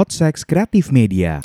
Podsex 0.00 0.48
Kreatif 0.48 0.88
Media. 0.96 1.44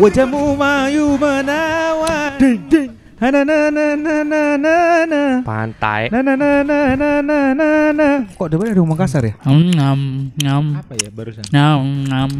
Wajahmu 0.00 0.56
mayu 0.56 1.20
menawan. 1.20 2.40
Ding 2.40 2.64
ding. 2.72 2.90
Na 3.20 3.28
na 3.28 3.44
na 3.44 3.68
na 3.68 3.84
na 4.24 4.40
na 4.56 4.74
na. 5.04 5.22
Pantai. 5.44 6.08
Na 6.08 6.24
na 6.24 6.40
na 6.40 6.64
na 6.64 6.96
na 6.96 7.20
na 7.20 7.38
na 7.52 7.68
na. 7.92 8.08
Kok 8.32 8.48
depannya 8.48 8.72
ada 8.72 8.80
ngomong 8.80 8.96
kasar 8.96 9.28
ya? 9.28 9.36
Ngam 9.44 10.32
ngam 10.40 10.64
Apa 10.80 10.96
ya 10.96 11.12
barusan? 11.12 11.44
ngam 11.52 12.08
ngam. 12.08 12.30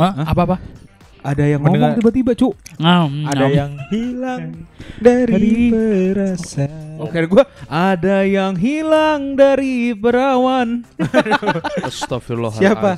Ah, 0.00 0.32
apa 0.32 0.40
apa? 0.48 0.56
Ada 1.24 1.44
yang 1.48 1.64
Mendengar- 1.64 1.96
ngomong 1.96 2.00
tiba-tiba, 2.04 2.32
Cuk. 2.36 2.52
Ngam 2.76 3.10
Ada 3.24 3.40
ngam. 3.40 3.56
yang 3.56 3.72
hilang 3.88 4.42
dari 5.08 5.72
perasaan. 5.72 7.00
Oke, 7.00 7.18
gua 7.24 7.44
ada 7.64 8.16
yang 8.22 8.52
hilang 8.54 9.32
dari 9.32 9.96
perawan. 9.96 10.84
Astagfirullahaladzim. 11.88 12.60
Siapa? 12.60 12.90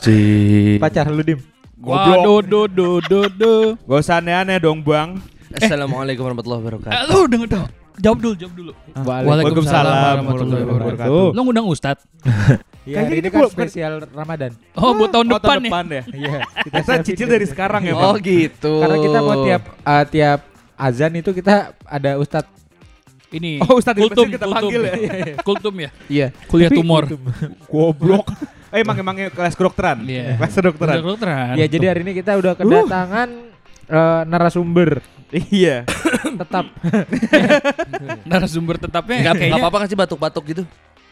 Pacar 0.82 1.06
lu 1.08 1.22
dim. 1.22 1.38
Waduh 1.78 2.42
do 2.42 2.66
do 2.66 2.88
do 3.00 3.20
do. 3.30 3.54
Gak 3.78 3.98
usah 4.02 4.18
aneh-aneh 4.18 4.58
dong, 4.58 4.82
Bang. 4.82 5.22
Assalamualaikum 5.54 6.26
warahmatullahi 6.26 6.60
wabarakatuh. 6.60 6.92
Eh, 6.92 7.02
lu 7.06 7.30
denger 7.30 7.48
dong. 7.48 7.68
Jawab 7.96 8.18
dulu, 8.20 8.34
jawab 8.36 8.54
dulu. 8.54 8.72
Waalaikumsalam 8.98 9.94
warahmatullahi 9.94 10.64
wabarakatuh. 10.66 11.26
Lu 11.30 11.40
ngundang 11.40 11.64
Ustad. 11.64 11.96
Iya, 12.86 12.94
Kayaknya 12.96 13.16
ini 13.16 13.28
kan 13.28 13.40
bukan- 13.42 13.52
spesial 13.52 13.92
Ramadan. 14.08 14.50
Oh, 14.72 14.94
buat 14.94 15.10
tahun 15.10 15.26
Oh, 15.26 15.30
depan, 15.34 15.42
tahun 15.42 15.58
ya. 15.58 15.66
depan 15.66 15.84
ya. 15.88 16.02
Iya. 16.22 16.38
Kita 16.62 16.78
siapin 16.80 17.02
cicil 17.04 17.26
dari 17.28 17.46
sekarang 17.46 17.82
ya, 17.82 17.92
Oh 17.92 18.14
Bang. 18.14 18.22
gitu. 18.22 18.72
Karena 18.78 18.96
kita 19.00 19.18
mau 19.20 19.36
tiap 19.42 19.62
uh, 19.82 20.04
tiap 20.06 20.40
azan 20.76 21.12
itu 21.14 21.30
kita 21.32 21.54
ada 21.82 22.10
ustadz. 22.16 22.54
Ini. 23.26 23.58
Oh, 23.58 23.74
Ustadz 23.74 23.98
di 23.98 24.06
kultum, 24.06 24.30
kita 24.30 24.46
kultum. 24.46 24.54
panggil 24.54 24.80
ya? 24.80 24.94
Kultum 25.50 25.74
ya. 25.76 25.90
Iya. 26.06 26.26
Kuliah 26.46 26.70
Tapi- 26.70 26.78
tumor. 26.78 27.04
Goblok. 27.74 28.26
Eh, 28.70 28.80
emang 28.80 28.94
emangnya 28.94 29.28
kelas 29.28 29.52
kedokteran. 29.52 30.06
Iya. 30.06 30.38
Kelas 30.38 30.54
kedokteran. 30.54 30.94
Kedokteran. 30.96 31.54
Iya, 31.58 31.66
jadi 31.66 31.84
hari 31.90 32.00
ini 32.02 32.12
kita 32.14 32.38
udah 32.38 32.54
kedatangan 32.54 33.28
uh, 33.88 34.22
narasumber 34.24 35.02
Iya. 35.50 35.82
tetap. 36.38 36.70
narasumber 38.24 38.78
tetapnya 38.78 39.16
Enggak 39.20 39.34
kayaknya 39.36 39.58
apa-apa 39.58 39.78
kan 39.82 39.88
sih 39.88 39.98
batuk-batuk 39.98 40.44
gitu? 40.46 40.62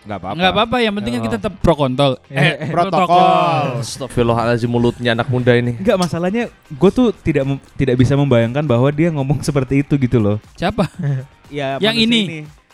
Enggak 0.04 0.18
apa-apa. 0.20 0.34
Enggak 0.36 0.52
apa-apa, 0.52 0.76
yang 0.78 0.94
penting 0.94 1.12
kan 1.12 1.20
Oh. 1.20 1.26
kita 1.26 1.36
tetap 1.40 1.54
pro 1.58 1.74
kontol. 1.74 2.12
Eh, 2.28 2.68
protokol. 2.68 3.80
Astagfirullahaladzim 3.80 4.68
mulutnya 4.68 5.10
anak 5.12 5.26
muda 5.26 5.56
ini. 5.56 5.74
Enggak 5.74 5.96
masalahnya 5.96 6.46
gue 6.52 6.90
tuh 6.92 7.08
tidak 7.16 7.44
tidak 7.74 7.96
bisa 7.96 8.12
membayangkan 8.12 8.62
bahwa 8.62 8.88
dia 8.88 9.08
ngomong 9.08 9.40
seperti 9.40 9.80
itu 9.80 9.96
gitu 9.96 10.20
loh. 10.20 10.36
Siapa? 10.54 10.84
Ya, 11.52 11.76
Yang 11.78 11.94
manusia 11.94 12.08
ini. 12.08 12.22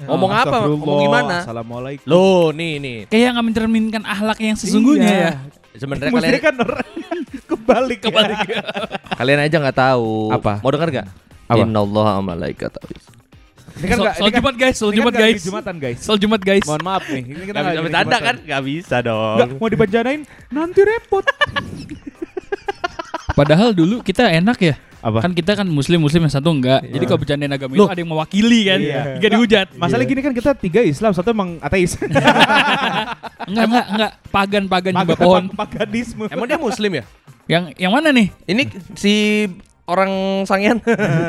Ngomong 0.06 0.31
apa? 0.31 0.41
Astagfirullah, 0.56 0.78
Ngomong 0.78 1.01
gimana? 1.05 1.34
Assalamualaikum. 1.42 2.06
Loh, 2.06 2.48
nih 2.55 2.73
nih. 2.78 2.98
Kayak 3.11 3.28
nggak 3.34 3.47
mencerminkan 3.51 4.03
akhlak 4.06 4.39
yang 4.41 4.56
sesungguhnya 4.56 5.11
Iya. 5.11 5.20
ya. 5.20 5.33
Sebenarnya 5.77 6.08
kalian 6.08 6.41
kan 6.41 6.55
orang 6.56 6.86
kebalik. 7.51 7.98
Kebalik. 8.01 8.39
kalian 9.20 9.41
aja 9.42 9.56
nggak 9.58 9.77
tahu. 9.77 10.33
Apa? 10.33 10.62
Mau 10.62 10.70
dengar 10.70 10.89
nggak? 10.89 11.06
Apa? 11.45 11.61
Innallaha 11.61 12.12
wa 12.19 12.25
malaikatahu. 12.33 12.89
Ini 13.81 13.86
kan 13.86 13.97
soal 13.97 14.12
ini 14.12 14.20
kan- 14.23 14.36
Jumat 14.36 14.56
guys, 14.56 14.75
soal 14.77 14.91
kan 14.91 14.97
Jumat 15.00 15.14
guys. 15.14 15.41
Jumatan 15.41 15.75
guys. 15.77 15.98
Soal 15.98 16.19
Jumat 16.19 16.42
guys. 16.42 16.64
Mohon 16.64 16.84
maaf 16.84 17.05
nih. 17.06 17.23
Ini 17.25 17.42
kita 17.42 17.56
Gak 17.56 17.64
bisa 17.67 17.81
bercanda 17.83 18.17
kan? 18.20 18.36
Gak 18.45 18.62
bisa 18.62 18.97
dong. 19.00 19.36
Enggak, 19.36 19.48
mau 19.56 19.69
dibanjanain 19.69 20.20
nanti 20.48 20.81
repot. 20.83 21.25
Padahal 23.33 23.73
dulu 23.73 24.03
kita 24.03 24.28
enak 24.28 24.58
ya. 24.61 24.75
Apa? 25.01 25.25
Kan 25.25 25.33
kita 25.33 25.56
kan 25.56 25.64
muslim 25.64 25.97
muslim 25.97 26.20
yang 26.20 26.34
satu 26.34 26.53
enggak. 26.53 26.84
Jadi 26.84 27.05
kalau 27.08 27.17
bercandain 27.19 27.48
agama 27.48 27.73
itu 27.73 27.89
ada 27.89 27.97
yang 27.97 28.11
mewakili 28.11 28.61
kan. 28.69 28.78
Iya. 28.78 29.03
Enggak 29.17 29.31
dihujat. 29.33 29.67
Masalah 29.75 30.05
gini 30.05 30.20
kan 30.20 30.33
kita 30.36 30.53
tiga 30.53 30.84
Islam, 30.84 31.17
satu 31.17 31.33
emang 31.33 31.56
ateis. 31.58 31.97
Enggak 33.51 33.64
enggak 33.67 33.86
enggak 33.89 34.12
pagan-pagan 34.29 34.92
juga 34.95 35.05
Pagan- 35.08 35.24
pohon. 35.24 35.45
Paganisme. 35.64 36.24
Emang 36.29 36.45
dia 36.45 36.61
muslim 36.61 36.91
ya? 36.92 37.05
Yang 37.48 37.64
yang 37.80 37.92
mana 37.92 38.12
nih? 38.12 38.29
Ini 38.45 38.62
si 38.92 39.12
orang 39.90 40.11
sangian 40.42 40.78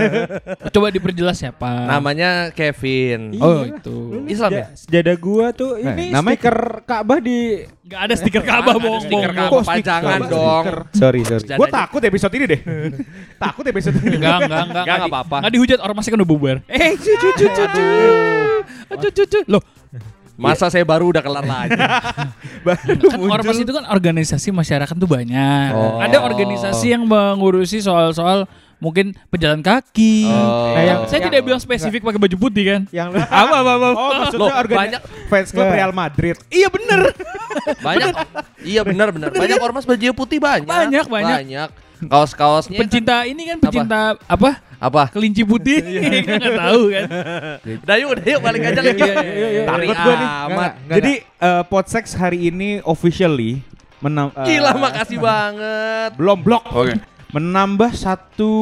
Coba 0.74 0.88
diperjelas 0.88 1.36
siapa. 1.36 1.86
namanya 1.86 2.50
Kevin. 2.52 3.36
Oh, 3.36 3.62
Iya. 3.62 3.76
itu. 3.76 3.98
Islam 4.26 4.52
ya? 4.54 4.66
Sejadah 4.72 5.16
gua 5.18 5.46
tuh 5.52 5.76
Nah, 5.76 5.92
ini 5.92 6.10
namanya- 6.10 6.38
stiker 6.38 6.58
Ka'bah 6.84 7.20
di 7.20 7.66
Enggak 7.82 8.02
ada 8.02 8.14
stiker 8.16 8.42
Ka'bah 8.42 8.74
bohong 8.78 9.04
stiker. 9.04 9.32
Ka'bah. 9.32 9.64
pajangan 9.64 10.20
dong? 10.26 10.66
Sorry, 10.94 11.22
sorry. 11.24 11.44
Aja. 11.44 11.68
takut 11.68 12.02
episode 12.02 12.34
ini 12.34 12.46
deh. 12.48 12.62
takut 13.44 13.66
episode 13.66 13.98
ini. 14.00 14.16
Enggak, 14.16 14.38
enggak, 14.42 14.64
enggak. 14.64 14.84
Enggak, 14.86 15.10
apa-apa. 15.10 15.36
Enggak 15.42 15.54
dihujat 15.54 15.80
orang 15.80 15.96
masih 15.96 16.10
kan 16.10 16.18
udah 16.18 16.30
bubar. 16.30 16.58
Eh, 16.66 16.94
cucu 16.96 17.28
cucu 17.36 17.48
cucu. 17.50 17.88
Cucu 18.92 19.10
cucu. 19.18 19.40
Loh, 19.48 19.62
Masa 20.42 20.66
saya 20.68 20.82
baru 20.82 21.10
udah 21.10 21.22
kelar 21.22 21.46
lagi. 21.46 21.78
Baru 22.68 22.94
kan 23.00 23.18
muncul. 23.18 23.34
ormas 23.34 23.58
itu 23.58 23.72
kan 23.72 23.86
organisasi 23.86 24.50
masyarakat 24.50 24.94
tuh 24.94 25.06
banyak. 25.06 25.70
Oh. 25.72 25.98
Ada 25.98 26.22
organisasi 26.22 26.94
yang 26.94 27.06
mengurusi 27.06 27.78
soal-soal 27.80 28.46
mungkin 28.78 29.14
pejalan 29.30 29.62
kaki. 29.62 30.26
Oh. 30.26 30.74
Nah, 30.74 30.82
yang- 30.82 31.02
Saya 31.06 31.22
yang- 31.22 31.30
tidak 31.30 31.42
bilang 31.42 31.62
spesifik 31.62 32.02
pakai 32.02 32.18
baju 32.18 32.38
putih 32.38 32.64
kan. 32.66 32.82
Yang 32.90 33.22
Apa 33.46 33.56
apa 33.62 33.72
apa. 33.78 33.88
Oh, 33.92 34.10
maksudnya 34.16 34.42
Loh, 34.42 34.50
banyak- 34.68 35.04
fans 35.26 35.50
club 35.50 35.66
Nggak. 35.66 35.78
Real 35.78 35.94
Madrid. 35.94 36.36
Iya 36.50 36.68
bener. 36.70 37.02
banyak. 37.80 38.14
Iya 38.62 38.82
benar 38.86 39.10
benar. 39.10 39.34
Banyak 39.34 39.58
ormas 39.58 39.86
baju 39.86 40.06
putih 40.14 40.38
banyak. 40.38 40.70
Banyak, 40.70 41.06
banyak. 41.10 41.38
Banyak. 41.46 41.70
Kaos-kaosnya 42.02 42.78
Pencinta 42.82 43.26
ini 43.26 43.46
kan 43.46 43.58
pencinta 43.62 44.18
apa? 44.26 44.58
apa? 44.82 45.04
Kelinci 45.14 45.46
putih. 45.46 45.78
Enggak 46.26 46.58
tahu 46.58 46.82
kan. 46.90 47.04
Udah 47.86 47.96
yuk, 48.02 48.10
udah 48.18 48.26
yuk 48.26 48.42
balik 48.42 48.62
aja 48.66 48.82
lagi. 48.82 48.98
Iya, 48.98 49.14
iya, 49.14 49.22
iya, 49.22 49.50
iya. 49.54 49.64
Tarik 49.70 49.88
Takut 49.88 50.02
gua 50.02 50.16
nih. 50.16 50.30
amat. 50.50 50.72
Jadi 50.90 51.14
eh, 51.22 51.64
Podsex 51.70 52.06
hari 52.18 52.40
ini 52.50 52.70
officially 52.82 53.62
menam 54.02 54.34
eh, 54.34 54.46
Gila 54.50 54.72
makasih 54.74 55.18
banget. 55.22 56.10
belum 56.18 56.38
blok. 56.42 56.64
Oke. 56.74 56.98
Menambah 57.32 57.94
satu 57.94 58.54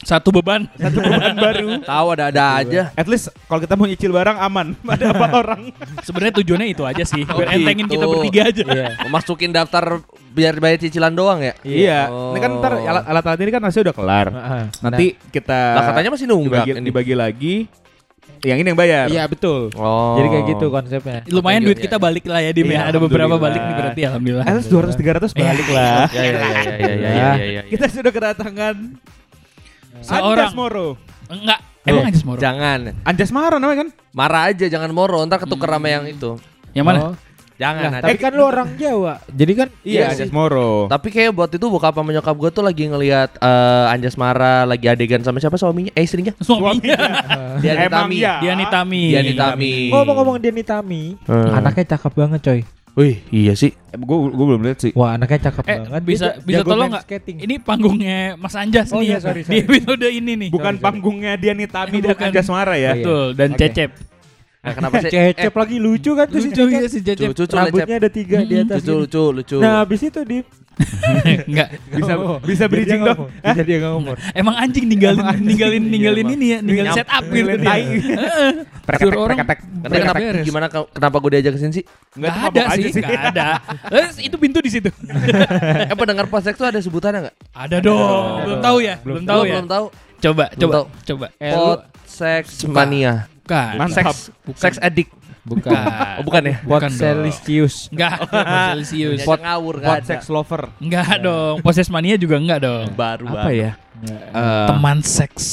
Satu 0.00 0.32
beban. 0.32 0.64
satu 0.72 0.96
beban 0.98 1.36
baru. 1.36 1.68
Tahu 1.92 2.06
ada-ada 2.10 2.44
aja. 2.58 2.82
At 2.92 3.04
least 3.04 3.28
kalau 3.44 3.60
kita 3.60 3.74
mau 3.74 3.84
nyicil 3.84 4.08
barang 4.08 4.38
aman. 4.38 4.72
Ada 4.88 5.12
empat 5.12 5.30
orang. 5.44 5.60
Sebenarnya 6.00 6.34
tujuannya 6.40 6.68
itu 6.68 6.82
aja 6.82 7.04
sih. 7.04 7.20
Oh, 7.22 7.36
Biar 7.36 7.52
entengin 7.52 7.84
gitu. 7.84 7.94
kita 7.94 8.06
bertiga 8.06 8.42
aja. 8.46 8.62
Iya. 8.64 8.86
Masukin 9.06 9.50
daftar 9.50 10.00
biar 10.30 10.56
bayar 10.56 10.78
cicilan 10.78 11.12
doang 11.12 11.40
ya? 11.40 11.52
Iya. 11.60 12.08
Oh. 12.08 12.32
Ini 12.32 12.38
kan 12.38 12.50
ntar 12.58 12.72
alat- 12.76 13.06
alat-alat 13.06 13.38
ini 13.38 13.50
kan 13.50 13.60
hasilnya 13.60 13.84
udah 13.86 13.96
kelar. 13.96 14.26
Heeh. 14.30 14.62
Nanti 14.80 15.06
kita 15.28 15.60
Lah 15.74 15.84
katanya 15.86 16.10
masih 16.10 16.26
nunggak 16.26 16.64
dibagi, 16.64 16.70
ini. 16.72 16.86
dibagi 16.86 17.14
lagi. 17.14 17.54
Yang 18.40 18.58
ini 18.58 18.68
yang 18.72 18.78
bayar. 18.78 19.04
Iya 19.06 19.28
betul. 19.28 19.68
Oh. 19.76 20.16
Jadi 20.16 20.26
kayak 20.32 20.44
gitu 20.48 20.66
konsepnya. 20.70 21.20
Lumayan 21.28 21.60
Iya, 21.60 21.66
duit 21.68 21.76
iya, 21.76 21.84
kita 21.84 21.96
iya. 22.00 22.04
balik 22.08 22.24
lah 22.24 22.40
ya 22.40 22.50
Dim 22.56 22.64
Iya, 22.64 22.72
ya. 22.72 22.82
Ada 22.88 22.98
beberapa 22.98 23.36
balik 23.36 23.60
nih 23.60 23.74
berarti 23.76 24.00
alhamdulillah. 24.08 24.44
At 24.48 24.54
least 24.56 24.70
200 24.72 24.96
300 24.96 25.36
balik 25.36 25.68
lah. 25.68 26.08
Ya 26.08 26.22
ya 26.24 26.32
ya 26.32 26.40
ya 26.40 26.72
ya 26.72 26.88
ya 26.88 27.10
ya 27.36 27.44
ya. 27.52 27.62
Kita 27.68 27.84
sudah 27.86 28.08
kedatangan 28.08 28.74
Seorang. 30.00 30.46
Anjas 30.46 30.54
Moro. 30.54 30.86
Enggak. 31.26 31.58
Emang 31.82 32.04
Anjas 32.06 32.24
Moro. 32.24 32.38
Jangan. 32.38 32.78
Anjas 33.02 33.30
Mara 33.30 33.56
namanya 33.56 33.78
kan? 33.82 33.88
Marah 34.10 34.42
aja 34.46 34.66
jangan 34.66 34.90
moro 34.90 35.22
ntar 35.22 35.38
ketuker 35.38 35.66
sama 35.68 35.86
yang 35.86 36.04
itu. 36.04 36.38
Yang 36.70 36.84
mana? 36.84 37.00
Oh. 37.02 37.14
Jangan. 37.56 37.92
Nah, 37.92 38.00
tapi 38.00 38.16
kan 38.16 38.32
lu 38.32 38.40
orang 38.42 38.72
Jawa. 38.74 39.20
Jadi 39.28 39.52
kan 39.52 39.68
Iya, 39.82 40.08
Anjas 40.08 40.32
Moro. 40.32 40.88
Tapi 40.88 41.08
kayak 41.08 41.28
buat 41.30 41.50
itu 41.50 41.60
bokap 41.62 41.92
sama 41.92 42.08
nyokap 42.08 42.32
gue 42.34 42.50
tuh 42.50 42.64
lagi 42.64 42.88
ngelihat 42.88 43.36
eh, 43.36 43.92
Anjas 43.92 44.16
Mara 44.16 44.64
lagi 44.64 44.88
adegan 44.88 45.20
sama 45.20 45.38
siapa 45.38 45.54
suaminya? 45.54 45.92
Eh 45.92 46.00
istrinya? 46.00 46.32
Suaminya. 46.40 46.96
Diani 47.60 47.84
Emang 47.84 48.08
Tami. 48.08 48.16
iya. 48.16 48.34
Diani 48.40 48.64
Tami. 48.64 49.02
Diani 49.12 49.32
Tami. 49.34 49.72
ngomong-ngomong 49.88 50.36
Diani 50.40 50.64
Tami, 50.64 51.02
Hmm. 51.22 51.52
anaknya 51.52 51.84
cakep 51.90 52.12
banget 52.14 52.40
coy. 52.40 52.60
Wih, 52.92 53.22
iya 53.30 53.54
sih. 53.54 53.70
Gue 53.92 54.16
gue 54.28 54.46
belum 54.46 54.62
lihat 54.62 54.78
sih. 54.80 54.92
Wah, 54.92 55.14
anaknya 55.14 55.48
cakep 55.48 55.64
Eh, 55.64 55.78
banget. 55.80 56.02
bisa 56.02 56.26
Dia 56.34 56.42
bisa 56.42 56.62
tolong 56.62 56.90
nggak? 56.90 57.04
Ini 57.22 57.54
panggungnya 57.60 58.18
Mas 58.34 58.54
Anjas 58.54 58.90
Oh 58.90 58.98
nih 58.98 59.06
iya, 59.06 59.16
ya. 59.16 59.20
sorry, 59.20 59.40
Di 59.40 59.46
sorry. 59.46 59.60
episode 59.62 60.06
ini 60.06 60.32
nih. 60.36 60.48
Bukan 60.50 60.64
Sorry, 60.64 60.74
sorry. 60.74 60.84
panggungnya 60.84 61.32
Diani 61.34 61.66
Tami 61.66 61.98
dan 61.98 62.10
Bukan. 62.12 62.26
Anjas 62.28 62.48
Mara 62.48 62.74
ya. 62.74 62.78
Iya. 62.78 62.92
Betul, 62.96 63.26
dan 63.34 63.48
Oke. 63.50 63.58
Cecep. 63.60 63.90
Nah, 64.60 64.72
kenapa 64.76 64.94
sih? 65.00 65.10
Cecep 65.16 65.52
lagi 65.54 65.76
lucu 65.78 66.10
kan 66.12 66.26
tuh 66.26 66.38
si 66.38 66.48
Lucu 66.48 66.60
Cecep. 66.60 66.76
ya 66.76 66.88
si 66.88 66.98
Cecep. 67.00 67.28
Lucu, 67.30 67.42
lucu, 67.42 67.56
Rambutnya 67.56 67.96
ada 67.96 68.10
tiga 68.10 68.38
di 68.40 68.54
Hmm, 68.54 68.64
atas. 68.66 68.78
lucu, 68.80 68.94
lucu, 69.00 69.22
lucu. 69.32 69.56
Nah, 69.58 69.74
habis 69.80 70.00
itu 70.02 70.20
di 70.22 70.38
Enggak. 71.50 71.68
Bisa 71.88 72.12
bisa 72.40 72.64
bridging 72.66 73.00
dong. 73.02 73.28
Bisa 73.30 73.62
dia 73.62 73.76
nggak 73.78 73.92
ngomong. 73.92 74.16
Emang 74.32 74.54
anjing 74.56 74.84
ninggalin 74.86 75.20
Emang 75.20 75.32
anjing. 75.32 75.46
ninggalin 75.46 75.82
ninggalin 75.84 76.26
ini 76.32 76.46
ya, 76.46 76.58
ninggalin 76.60 76.92
setup 76.94 77.24
gitu 77.26 77.50
tai. 77.60 77.82
Heeh. 78.00 78.50
Orang 79.14 79.38
kenapa, 79.38 80.18
gimana 80.42 80.66
ke- 80.66 80.90
kenapa 80.90 81.16
gue 81.22 81.30
diajak 81.36 81.52
ke 81.54 81.60
sini 81.60 81.72
sih? 81.78 81.84
Enggak 82.16 82.30
Nggak, 82.30 82.66
ada 82.66 82.74
sih, 82.74 82.82
enggak 82.90 83.22
ada. 83.30 83.46
Eh, 83.92 84.08
itu 84.26 84.36
pintu 84.36 84.58
di 84.58 84.70
situ. 84.70 84.90
eh 85.90 85.96
pendengar 85.96 86.26
posek 86.26 86.58
tuh 86.58 86.66
ada 86.66 86.80
sebutannya 86.80 87.28
nggak? 87.28 87.36
Ada 87.54 87.76
dong. 87.78 88.34
Belum 88.46 88.60
tahu 88.60 88.76
ya? 88.80 88.94
Belum 89.02 89.22
tahu 89.22 89.42
ya? 89.46 89.52
Belum 89.56 89.68
tahu. 89.68 89.86
Coba, 90.20 90.44
Belum 90.52 90.60
coba, 90.60 90.74
tahu. 90.74 90.86
coba. 91.06 91.26
Pot 91.38 91.80
sex 92.04 92.44
mania. 92.66 93.12
Bukan. 93.46 93.74
Sex 93.90 94.06
sex 94.54 94.72
addict. 94.78 95.10
Bukan. 95.44 95.72
Oh, 96.20 96.24
bukan 96.28 96.42
ya? 96.44 96.56
Pot 96.60 96.84
Bukan 96.84 96.90
dong. 96.92 97.00
Celestius. 97.00 97.88
Enggak, 97.88 98.28
Celsius. 98.76 99.24
Pot 99.24 99.40
ngawur 99.40 99.80
Pot 99.80 99.84
nggak 99.88 100.00
sex 100.04 100.28
lover. 100.28 100.68
Enggak 100.76 101.16
dong. 101.24 101.64
Poses 101.64 101.88
mania 101.88 102.20
juga 102.20 102.36
enggak 102.36 102.60
dong. 102.60 102.86
Baru 102.92 103.24
Apa 103.32 103.48
ya? 103.52 103.80
Eh, 104.04 104.68
Teman 104.68 105.00
seks. 105.00 105.44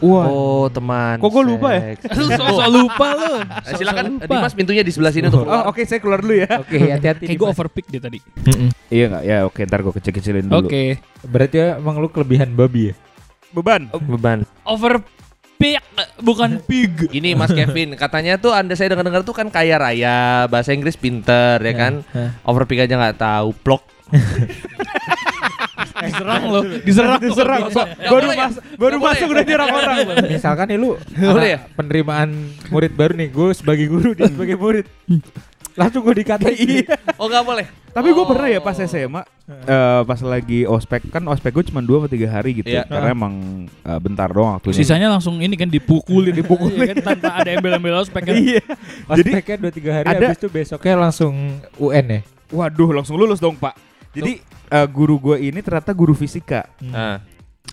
Wah. 0.00 0.24
Oh, 0.28 0.64
teman. 0.72 1.20
Kok 1.20 1.28
gua 1.28 1.44
lupa 1.44 1.68
ya? 1.76 1.92
Lu 2.16 2.28
sok 2.32 2.68
lupa 2.72 3.06
lu. 3.12 3.34
Eh, 3.44 3.74
silakan 3.76 4.16
Dimas 4.16 4.56
pintunya 4.56 4.80
di 4.80 4.92
sebelah 4.92 5.12
sini 5.12 5.28
untuk 5.28 5.44
Oh, 5.44 5.68
oke 5.68 5.84
saya 5.84 6.00
keluar 6.00 6.24
dulu 6.24 6.40
ya. 6.40 6.48
Oke, 6.56 6.76
hati-hati. 6.88 7.28
Kayak 7.28 7.36
gue 7.36 7.48
overpick 7.52 7.86
dia 7.92 8.00
tadi. 8.00 8.18
Iya 8.88 9.04
enggak? 9.12 9.22
Ya 9.28 9.36
oke 9.44 9.60
ntar 9.68 9.80
gue 9.84 9.92
kecil-kecilin 9.92 10.48
dulu. 10.48 10.64
Oke. 10.68 11.04
Berarti 11.20 11.76
emang 11.76 12.00
lu 12.00 12.08
kelebihan 12.08 12.48
babi 12.56 12.92
ya? 12.92 12.94
Beban. 13.52 13.92
beban. 13.92 14.48
Overpick 14.64 15.19
eh, 15.60 15.82
bukan 16.18 16.64
pig. 16.64 17.10
Ini 17.10 17.36
Mas 17.36 17.52
Kevin, 17.52 17.92
katanya 17.94 18.40
tuh 18.40 18.50
Anda 18.50 18.72
saya 18.72 18.96
dengar-dengar 18.96 19.20
tuh 19.20 19.36
kan 19.36 19.52
kaya 19.52 19.76
raya, 19.76 20.48
bahasa 20.48 20.72
Inggris 20.72 20.96
pinter 20.96 21.60
ya 21.60 21.74
kan. 21.76 22.00
Hah. 22.10 22.40
Overpick 22.44 22.80
aja 22.80 22.96
nggak 22.96 23.20
tahu, 23.20 23.52
blok. 23.60 23.84
Diserang 26.00 26.42
lo, 26.52 26.60
diserang. 26.80 27.20
Diserang. 27.20 27.60
Biasa. 27.68 27.82
Baru 28.08 28.24
boleh 28.24 28.36
ya? 28.36 28.46
mas, 28.48 28.56
baru 28.74 28.96
masuk 28.98 29.26
boleh. 29.28 29.34
udah 29.36 29.44
nyerang 29.44 29.68
orang. 29.70 29.96
Misalkan 30.26 30.66
nih 30.72 30.78
lu 30.80 30.90
Boleh 31.12 31.48
ya? 31.54 31.58
penerimaan 31.76 32.28
murid 32.72 32.92
baru 32.96 33.12
nih, 33.14 33.28
gue 33.28 33.48
sebagai 33.52 33.86
guru 33.86 34.16
dia 34.16 34.26
sebagai 34.32 34.56
murid. 34.56 34.86
Langsung 35.72 36.02
gue 36.02 36.14
dikatain. 36.16 36.56
Iya. 36.56 36.96
Oh 37.14 37.26
nggak 37.26 37.42
boleh. 37.42 37.66
Tapi 37.90 38.08
gue 38.08 38.20
Oh. 38.20 38.28
pernah 38.28 38.46
ya 38.46 38.58
pas 38.58 38.76
SMA, 38.76 39.22
eh, 39.48 40.00
pas 40.00 40.20
lagi 40.20 40.62
ospek 40.62 41.10
kan 41.10 41.26
ospek 41.26 41.50
gue 41.52 41.64
cuma 41.66 41.80
2 41.80 42.00
atau 42.00 42.10
3 42.12 42.26
hari 42.28 42.50
gitu. 42.56 42.70
Iya. 42.70 42.86
Karena 42.86 43.10
emang 43.10 43.34
eh, 43.66 43.98
bentar 43.98 44.26
doang 44.26 44.54
waktunya. 44.56 44.76
Sisanya 44.76 45.08
langsung 45.08 45.38
ini 45.38 45.54
kan 45.54 45.66
dipukulin, 45.66 46.30
dipukulin 46.32 46.86
kan 46.88 47.14
tanpa 47.14 47.30
ada 47.36 47.50
embel-embel 47.50 47.98
ospek 47.98 48.22
kan. 48.22 48.34
Iya. 48.34 48.62
Jadi 49.12 49.30
Ospeknya 49.32 49.56
2-3 49.60 49.90
hari 49.92 50.06
ada- 50.06 50.18
habis 50.24 50.38
itu 50.38 50.48
besoknya 50.48 50.94
langsung 50.96 51.34
UN 51.76 52.06
ya. 52.08 52.20
waduh 52.50 52.90
langsung 52.92 53.14
lulus 53.14 53.38
dong 53.38 53.54
pak. 53.54 53.74
Jadi 54.10 54.38
eh, 54.44 54.86
guru 54.86 55.18
gue 55.18 55.36
ini 55.40 55.58
ternyata 55.58 55.90
guru 55.90 56.14
fisika. 56.14 56.66
Nah, 56.78 57.22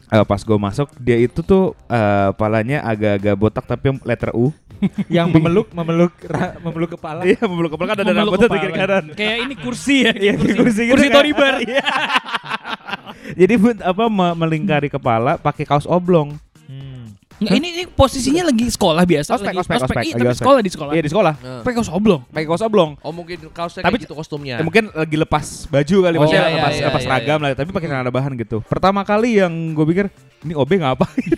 Eh, 0.07 0.23
pas 0.23 0.39
gue 0.39 0.55
masuk 0.55 0.87
dia 0.95 1.15
itu 1.15 1.41
tuh 1.41 1.75
eh, 1.85 2.29
palanya 2.33 2.79
agak-agak 2.81 3.35
botak 3.35 3.65
tapi 3.65 3.91
letter 4.01 4.31
U. 4.31 4.55
Yang 5.15 5.27
memeluk 5.31 5.67
memeluk 5.71 6.13
ra- 6.25 6.55
memeluk 6.59 6.89
kepala. 6.93 7.21
Iya 7.21 7.41
memeluk 7.43 7.71
kepala 7.73 7.87
kan 7.89 7.97
ada 7.99 8.13
rambutnya 8.13 8.37
di 8.39 8.49
kepala. 8.49 8.61
kiri 8.61 8.73
kanan. 8.73 9.03
Kayak 9.13 9.37
ini 9.43 9.55
kursi 9.55 9.95
ya. 10.01 10.11
Iya 10.13 10.33
kursi, 10.35 10.55
kursi, 10.55 10.81
gitu 10.83 10.93
kursi 10.93 11.07
kan. 11.07 11.15
Tony 11.15 11.31
Bar. 11.31 11.53
Iya. 11.59 11.83
Jadi 13.39 13.53
buat 13.55 13.77
apa 13.81 14.03
me- 14.07 14.35
melingkari 14.37 14.87
kepala 14.87 15.35
pakai 15.35 15.63
kaos 15.63 15.83
oblong. 15.85 16.35
Hmm. 16.63 17.11
Nggak, 17.37 17.53
ini, 17.53 17.67
ini 17.71 17.83
posisinya 17.85 18.43
lagi 18.43 18.65
sekolah 18.65 19.03
biasa. 19.03 19.29
Ospek, 19.31 19.45
lagi, 19.47 19.59
ospek, 19.59 19.77
ospek, 19.77 19.95
Iya, 19.95 20.01
lagi 20.01 20.11
tapi 20.15 20.25
ospek. 20.27 20.41
sekolah 20.41 20.59
di 20.59 20.71
sekolah. 20.71 20.91
Iya 20.91 21.01
di 21.01 21.11
sekolah. 21.11 21.33
nah. 21.37 21.61
Pakai 21.61 21.75
kaos 21.75 21.91
oblong. 21.91 22.21
Pakai 22.27 22.45
kaos 22.45 22.63
oblong. 22.63 22.89
Oh 22.99 23.11
mungkin 23.11 23.37
kaosnya 23.51 23.81
Tapi- 23.81 23.93
kayak 23.93 24.05
gitu 24.09 24.15
kostumnya. 24.15 24.55
Ya, 24.57 24.63
mungkin 24.63 24.89
lagi 24.89 25.15
lepas 25.15 25.45
baju 25.67 25.95
kali 26.01 26.15
Oh, 26.15 26.19
maksudnya 26.19 26.43
iya, 26.43 26.55
lepas, 26.55 26.73
iya, 26.73 26.85
lepas 26.87 27.01
iya, 27.01 27.07
seragam 27.07 27.39
lah 27.39 27.49
tapi 27.53 27.69
pakai 27.69 27.87
celana 27.87 28.09
bahan 28.09 28.31
gitu. 28.35 28.57
Pertama 28.65 29.01
kali 29.03 29.37
yang 29.37 29.53
gue 29.71 29.85
pikir 29.85 30.05
ini 30.41 30.53
OB 30.53 30.71
ngapain? 30.77 31.29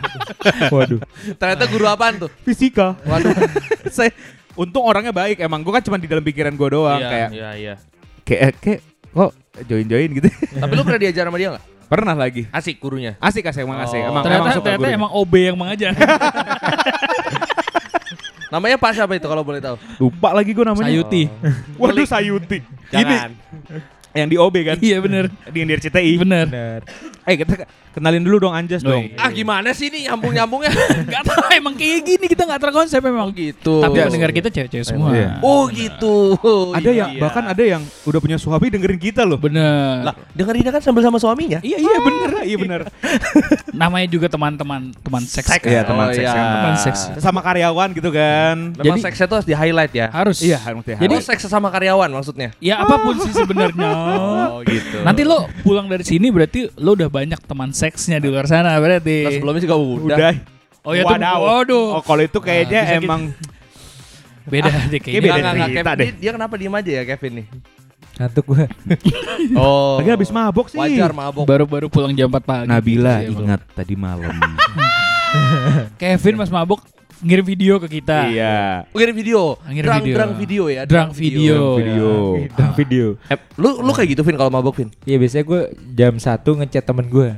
Waduh. 0.74 1.00
Ternyata 1.36 1.64
guru 1.66 1.84
apaan 1.84 2.14
tuh? 2.18 2.30
Fisika. 2.40 2.96
Waduh. 3.02 3.34
Saya 3.96 4.14
untung 4.54 4.82
orangnya 4.82 5.10
baik 5.10 5.40
emang 5.40 5.60
gue 5.60 5.70
kan 5.70 5.80
cuma 5.80 5.96
di 5.96 6.06
dalam 6.06 6.22
pikiran 6.22 6.52
gue 6.52 6.68
doang 6.70 6.98
Iya, 6.98 7.08
kayak 7.08 7.28
Iya, 7.30 7.50
iya. 7.54 7.74
kayak 8.22 8.50
kayak 8.58 8.80
kok 9.10 9.32
join-join 9.64 10.10
gitu. 10.14 10.28
Tapi 10.30 10.72
lu 10.72 10.82
pernah 10.82 11.00
diajar 11.00 11.24
sama 11.26 11.36
dia 11.36 11.48
nggak? 11.52 11.64
Pernah 11.90 12.14
lagi. 12.14 12.46
Asik 12.48 12.78
gurunya. 12.78 13.18
Asik 13.18 13.42
asik 13.44 13.66
emang 13.66 13.82
asik. 13.82 13.98
Oh. 13.98 14.08
Emang 14.08 14.22
ternyata 14.22 14.40
emang 14.40 14.54
suka 14.54 14.64
ternyata 14.64 14.80
gurunya. 14.86 14.98
emang 14.98 15.10
OB 15.12 15.32
yang 15.36 15.56
mengajar. 15.58 15.90
Namanya 18.50 18.76
Pak 18.78 18.90
siapa 18.94 19.14
itu 19.14 19.26
kalau 19.26 19.46
boleh 19.46 19.62
tahu? 19.62 19.78
lupa 20.00 20.34
lagi 20.34 20.50
gue 20.50 20.64
namanya. 20.66 20.90
Sayuti. 20.90 21.22
Waduh 21.78 22.02
Sayuti. 22.02 22.58
Ini 22.90 22.98
Jangan. 22.98 23.30
Yang 24.12 24.26
di 24.26 24.36
OB 24.36 24.54
kan? 24.64 24.76
Iya 24.78 24.98
bener. 24.98 25.30
Di 25.46 25.56
yang 25.56 25.68
di 25.68 25.74
RCTI. 25.76 26.12
Bener. 26.18 26.46
Benar. 26.46 26.80
Eh 27.22 27.36
kita 27.36 27.62
kenalin 27.90 28.22
dulu 28.22 28.42
dong 28.42 28.54
Anjas 28.54 28.82
Oh, 28.82 28.90
dong. 28.90 29.06
iya. 29.06 29.16
Ah 29.16 29.30
gimana 29.30 29.70
sih 29.70 29.86
ini 29.86 30.04
nyambung-nyambungnya? 30.04 30.72
Gak 31.12 31.22
tau 31.22 31.46
emang 31.52 31.74
kayak 31.74 32.00
gini 32.02 32.26
kita 32.26 32.42
gak 32.42 32.58
terkonsep 32.60 32.98
Oh 32.98 33.04
memang. 33.04 33.28
gitu. 33.30 33.78
Tapi 33.78 33.94
Yes. 33.94 34.06
pendengar 34.08 34.30
kita 34.32 34.48
cewek-cewek 34.48 34.82
semua. 34.84 35.10
Iya. 35.12 35.28
Oh 35.40 35.68
gitu. 35.68 36.34
Ada 36.72 36.90
yang 36.90 37.10
Iya. 37.12 37.20
bahkan 37.20 37.44
ada 37.44 37.62
yang 37.62 37.82
udah 38.02 38.18
punya 38.18 38.34
suami 38.34 38.66
dengerin 38.66 38.98
kita 38.98 39.22
loh. 39.22 39.36
Bener. 39.36 40.02
Lah, 40.02 40.14
dengerinnya 40.32 40.70
kan 40.70 40.82
sambil 40.82 41.02
sama 41.02 41.18
suaminya. 41.18 41.60
Iya 41.60 41.78
iya 41.78 41.98
bener. 42.00 42.28
Iya 42.42 42.56
benar. 42.58 42.80
Namanya 43.80 44.06
juga 44.08 44.26
teman-teman 44.26 44.90
teman 44.96 45.22
seks. 45.22 45.46
Seks. 45.46 45.62
kan? 45.62 45.70
Iya 45.70 45.82
teman 45.84 46.06
Oh, 46.06 46.10
seks. 46.10 46.24
iya. 46.24 46.32
kan. 46.32 46.46
Teman 46.50 46.74
seks. 46.76 47.00
Sama 47.18 47.40
karyawan 47.40 47.88
gitu 47.92 48.10
kan. 48.10 48.56
Memang 48.74 48.96
Jadi- 48.96 49.02
seksnya 49.02 49.26
tuh 49.26 49.36
harus 49.38 49.48
di 49.48 49.54
highlight 49.54 49.92
ya. 49.92 50.06
Harus. 50.10 50.38
Iya 50.40 50.58
harus 50.58 50.82
Jadi- 50.82 50.98
Jadi 50.98 51.14
seks 51.22 51.42
sama 51.46 51.68
karyawan 51.68 52.08
maksudnya. 52.08 52.50
Ya 52.58 52.80
apa 52.80 52.96
pun 52.98 53.14
sih 53.20 53.30
sebenarnya. 53.30 53.92
Oh 54.00 54.58
gitu. 54.70 54.96
Nanti 55.04 55.22
lo 55.26 55.46
pulang 55.60 55.86
dari 55.86 56.04
sini 56.04 56.32
berarti 56.32 56.72
lo 56.80 56.96
udah 56.96 57.08
banyak 57.08 57.40
teman 57.44 57.70
seksnya 57.70 58.16
di 58.18 58.28
luar 58.32 58.48
sana 58.48 58.76
berarti. 58.80 59.26
Nah, 59.26 59.32
sebelumnya 59.36 59.62
juga 59.62 59.76
udah. 59.76 60.16
Udah. 60.16 60.32
Oh 60.80 60.92
ya 60.96 61.02
tuh. 61.04 61.16
Waduh. 61.20 61.86
Oh 62.00 62.02
kalau 62.02 62.22
itu 62.24 62.38
kayaknya 62.40 62.80
Nah, 62.80 62.88
bisa 62.96 63.00
emang 63.04 63.22
Beda 64.50 64.66
deh 64.88 64.98
kayak 64.98 65.02
kayaknya. 65.04 65.20
beda 65.20 65.30
Nggak, 65.30 65.40
nggak, 65.40 65.54
nggak, 65.54 65.68
cerita 65.70 65.82
Kevin, 65.84 65.98
deh. 66.00 66.06
Dia, 66.08 66.20
dia 66.20 66.30
kenapa 66.34 66.54
diem 66.56 66.74
aja 66.74 66.90
ya 66.90 67.02
Kevin 67.04 67.32
nih? 67.36 67.46
Ngantuk 68.20 68.44
gue. 68.52 68.64
Oh. 69.56 69.96
lagi 69.96 70.10
habis 70.12 70.28
mabok 70.28 70.66
sih. 70.68 70.76
Wajar 70.76 71.12
mabok. 71.16 71.48
Baru-baru 71.48 71.86
pulang 71.88 72.12
jam 72.12 72.28
4 72.28 72.44
pagi. 72.44 72.66
Nabila 72.68 73.24
Iya, 73.24 73.32
ingat 73.32 73.60
tadi 73.72 73.94
malam. 73.96 74.28
Kevin 75.96 76.36
Mas 76.36 76.50
Mabok 76.52 76.84
ngirim 77.20 77.44
video 77.44 77.74
ke 77.76 78.00
kita. 78.00 78.32
iya. 78.32 78.84
Ngirim 78.96 79.14
video. 79.14 79.60
Ngirim 79.68 79.88
drang, 79.88 80.02
video. 80.04 80.16
drang 80.16 80.32
video 80.36 80.62
ya. 80.68 80.82
Drang 80.88 81.10
video. 81.12 81.56
Video. 81.76 82.10
Dan 82.56 82.70
video. 82.76 83.06
Eh, 83.28 83.38
lu 83.60 83.80
lu 83.84 83.92
kayak 83.92 84.16
gitu 84.16 84.22
Vin 84.24 84.36
kalau 84.40 84.52
mabok 84.52 84.80
Vin? 84.80 84.88
Iya 85.04 85.16
biasanya 85.20 85.44
gue 85.44 85.60
jam 85.92 86.14
1 86.16 86.44
ngechat 86.64 86.84
temen 86.84 87.06
gue. 87.12 87.28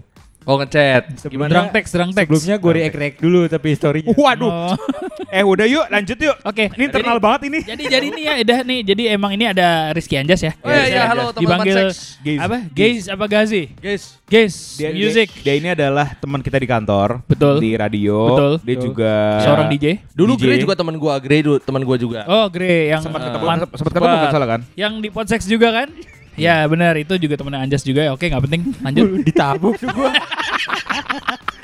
Oh 0.42 0.56
ngechat. 0.56 1.02
Gimana? 1.24 1.48
Drang 1.48 1.68
teks, 1.70 1.90
drang 1.90 2.10
teks. 2.10 2.26
Sebelumnya 2.26 2.56
gue 2.56 2.72
react-react 2.74 3.16
dulu 3.18 3.40
tapi 3.46 3.68
story 3.72 4.00
Waduh. 4.06 4.48
Oh. 4.48 4.74
Eh 5.32 5.40
udah 5.40 5.64
yuk 5.64 5.88
lanjut 5.88 6.18
yuk. 6.18 6.36
Oke. 6.42 6.68
Ini 6.68 6.92
internal 6.92 7.16
Jadi- 7.16 7.24
banget 7.24 7.40
ini. 7.46 7.58
Jadi 7.64 7.82
jadi 7.88 8.06
nih 8.06 8.22
ya 8.22 8.34
udah 8.42 8.58
nih 8.62 8.78
jadi 8.84 9.02
emang 9.12 9.32
ini 9.32 9.44
ada 9.46 9.88
Rizky 9.90 10.20
Anjas 10.20 10.40
ya. 10.40 10.52
Oh 10.60 10.68
iya, 10.68 10.84
iya, 10.84 11.02
halo, 11.08 11.32
teman-teman 11.32 11.40
Dipanggil 11.64 11.76
seks. 11.88 11.96
Gaze. 12.20 12.40
apa? 12.42 12.56
Gaze 12.68 13.04
apa 13.08 13.24
Gazi? 13.24 13.62
Guys. 13.74 14.04
Gaze 14.28 14.58
Dia, 14.76 14.88
music. 14.92 15.28
Dia, 15.34 15.42
dia 15.42 15.54
ini 15.56 15.68
adalah 15.70 16.12
teman 16.14 16.40
kita 16.40 16.56
di 16.56 16.68
kantor. 16.68 17.24
Betul. 17.24 17.64
Di 17.64 17.70
radio. 17.74 18.18
Betul. 18.28 18.52
Dia 18.60 18.76
Betul. 18.76 18.84
juga 18.84 19.12
Seorang 19.40 19.66
DJ. 19.68 19.86
Dulu 20.12 20.32
DJ. 20.36 20.42
Grey 20.42 20.58
juga 20.60 20.74
teman 20.76 20.94
gua, 20.96 21.14
Grey 21.16 21.40
dulu 21.40 21.56
teman 21.58 21.80
gua 21.80 21.96
juga. 21.96 22.20
Oh, 22.26 22.44
Gre 22.46 22.92
yang 22.92 23.00
sempat 23.00 23.20
Eh, 23.20 23.26
ketemu 23.30 23.44
sempat 23.72 23.90
ketemu 23.90 24.04
kan 24.12 24.28
salah 24.28 24.48
kan? 24.50 24.60
yang 24.74 24.92
di 25.00 25.08
Podseks 25.08 25.46
juga 25.46 25.68
kan? 25.72 25.88
Ya 26.34 26.64
benar 26.64 26.96
itu 26.96 27.12
juga 27.16 27.34
temennya 27.36 27.60
Anjas 27.60 27.82
juga. 27.82 28.08
Oke 28.10 28.26
nggak 28.26 28.42
penting. 28.42 28.62
Lanjut. 28.78 29.06
ditabuk 29.28 29.74
tuh 29.76 29.88
gue. 29.88 30.10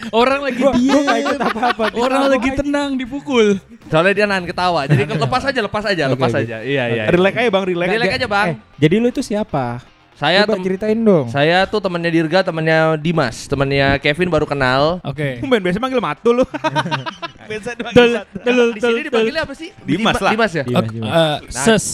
Orang 0.08 0.40
lagi 0.40 0.62
Gue 0.62 0.72
diam. 0.78 1.04
ikut 1.04 1.40
apa-apa. 1.42 1.84
Orang 1.92 2.22
Ditabuk 2.22 2.32
lagi 2.32 2.48
aja. 2.48 2.58
tenang 2.62 2.90
dipukul. 2.94 3.46
Soalnya 3.88 4.12
dia 4.14 4.26
nahan 4.26 4.44
ketawa. 4.44 4.87
Jadi 4.87 5.02
lepas 5.04 5.42
aja, 5.42 5.60
lepas 5.60 5.84
aja, 5.84 6.02
Oke, 6.06 6.12
lepas 6.14 6.32
oke. 6.32 6.40
aja. 6.40 6.56
Iya, 6.62 6.84
iya. 6.88 7.02
Relax 7.08 7.34
aja 7.34 7.50
Bang, 7.50 7.64
relax. 7.64 7.88
Relax 7.90 8.10
aja, 8.14 8.26
Bang. 8.26 8.48
Eh, 8.48 8.56
jadi 8.78 8.94
lu 8.96 9.08
itu 9.08 9.20
siapa? 9.20 9.82
Saya 10.14 10.42
Coba 10.42 10.58
ceritain 10.58 10.98
dong. 10.98 11.30
saya 11.30 11.62
tuh 11.62 11.78
temannya 11.78 12.10
Dirga, 12.10 12.42
temannya 12.42 12.98
Dimas, 12.98 13.46
temannya 13.46 14.02
Kevin 14.02 14.26
baru 14.26 14.44
kenal. 14.44 14.98
Oke. 15.00 15.38
Main 15.46 15.62
biasa 15.62 15.78
manggil 15.78 16.00
matu 16.00 16.30
lu. 16.32 16.42
biasa 17.50 17.68
dipanggil 17.75 18.08
Di 18.75 18.80
sini 18.82 19.00
dipanggilnya 19.06 19.42
apa 19.46 19.54
sih? 19.54 19.70
Dimas 19.82 20.14
Dima- 20.14 20.25
lah. 20.26 20.32
Dimas 20.34 20.52
ya? 20.52 20.64
Dimas, 20.64 20.82
Oke, 20.82 20.90
Dimas. 20.92 21.10
eh, 21.10 21.37
ses. 21.48 21.84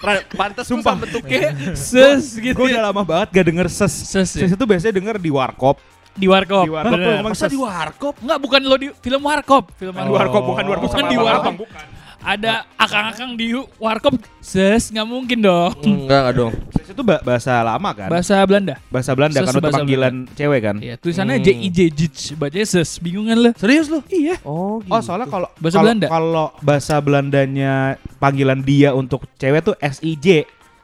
Ra- 0.00 0.24
Pantes 0.30 0.66
sumpah 0.66 0.94
bentuknya. 0.96 1.52
Ses 1.72 2.34
gitu. 2.34 2.54
Gue 2.54 2.70
udah 2.70 2.88
lama 2.88 3.02
banget 3.02 3.28
gak 3.32 3.46
denger 3.46 3.66
ses. 3.66 3.92
Ses, 3.92 4.28
ya? 4.34 4.44
Ses 4.44 4.52
itu 4.52 4.64
biasanya 4.64 4.94
denger 4.94 5.16
di 5.16 5.30
warkop. 5.30 5.76
Di 6.10 6.26
warkop. 6.26 6.64
Di 6.66 6.72
warkop 6.72 7.22
Masa 7.22 7.46
ses. 7.46 7.50
di 7.50 7.58
warkop? 7.58 8.14
Enggak, 8.18 8.38
bukan 8.38 8.60
lo 8.62 8.76
di 8.76 8.88
film 8.96 9.22
warkop. 9.22 9.64
Film 9.74 9.94
Di 9.94 10.10
warkop 10.10 10.42
bukan 10.44 10.62
di 10.62 10.70
warkop 10.70 10.86
Bukan 10.88 11.00
sama 11.00 11.10
di 11.10 11.16
warkop. 11.16 11.54
bukan. 11.60 11.84
Ada 12.20 12.68
akang-akang 12.76 13.32
di 13.32 13.48
warkop. 13.76 14.20
Ses, 14.38 14.88
nggak 14.88 15.04
mungkin 15.04 15.40
dong. 15.40 15.72
Enggak, 15.80 16.20
enggak 16.20 16.34
dong. 16.34 16.52
Ses 16.70 16.86
itu 16.86 17.00
ba- 17.00 17.22
bahasa 17.22 17.52
lama 17.60 17.90
kan? 17.90 18.08
Bahasa 18.12 18.36
Belanda. 18.44 18.76
bahasa 18.88 19.10
Belanda 19.16 19.38
Ses 19.38 19.46
kan 19.46 19.52
untuk 19.52 19.64
bahasa 19.64 19.78
panggilan 19.80 20.14
cewek 20.30 20.60
kan? 20.60 20.76
Iya, 20.78 20.94
tulisannya 20.96 21.36
Hmm. 21.36 21.44
J 21.44 21.48
I 21.56 21.68
J 21.68 21.78
Jij, 21.88 22.12
bacanya 22.34 22.66
ses. 22.66 22.90
Bingung 22.98 23.24
kan 23.24 23.38
lo? 23.38 23.50
Serius 23.56 23.88
lu? 23.88 24.04
Iya. 24.06 24.36
Oh, 24.42 24.80
gitu. 24.80 24.90
Oh 24.90 25.00
soalnya 25.00 25.26
kalau 25.26 25.48
Bahasa 25.54 25.72
kalau- 25.72 25.84
Belanda? 25.86 26.06
kalau 26.06 26.46
bahasa 26.60 26.94
Belandanya 27.00 27.72
panggilan 28.16 28.60
dia 28.60 28.92
untuk 28.92 29.24
cewek 29.34 29.60
tuh 29.62 29.74
S 29.78 29.96
I 30.00 30.12
J 30.14 30.26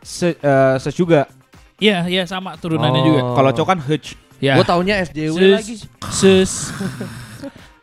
se, 0.00 0.32
eh, 0.32 0.74
ses 0.78 0.94
juga. 0.94 1.28
Iya, 1.76 2.08
iya 2.08 2.24
sama 2.24 2.56
turunannya 2.56 3.00
Oh. 3.00 3.06
juga. 3.06 3.20
Kalau 3.34 3.50
cowok 3.52 3.68
kan 3.68 3.80
Hutch. 3.82 4.16
Ya. 4.36 4.56
Gua 4.56 4.64
taunya 4.64 5.00
SJW 5.00 5.32
Ses, 5.34 5.52
lagi. 5.52 5.74
Ses. 6.10 6.52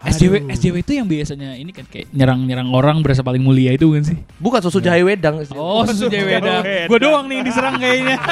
SJW 0.03 0.33
SJW 0.51 0.75
itu 0.83 0.91
yang 0.99 1.07
biasanya 1.07 1.55
ini 1.55 1.71
kan 1.71 1.87
kayak 1.87 2.11
nyerang-nyerang 2.11 2.67
orang 2.75 2.99
berasa 2.99 3.23
paling 3.23 3.39
mulia 3.39 3.71
itu 3.71 3.87
kan 3.95 4.03
sih? 4.03 4.17
Bukan 4.35 4.59
susu 4.59 4.83
jahe 4.83 4.99
wedang. 4.99 5.39
Oh, 5.55 5.87
susu 5.87 6.11
dah. 6.11 6.19
Wedang. 6.19 6.63
Gue 6.91 6.99
doang 6.99 7.25
nih 7.31 7.39
yang 7.39 7.45
diserang 7.47 7.75
kayaknya. 7.79 8.17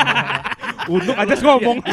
Untuk 0.89 1.13
aja 1.13 1.33
ngomong. 1.37 1.77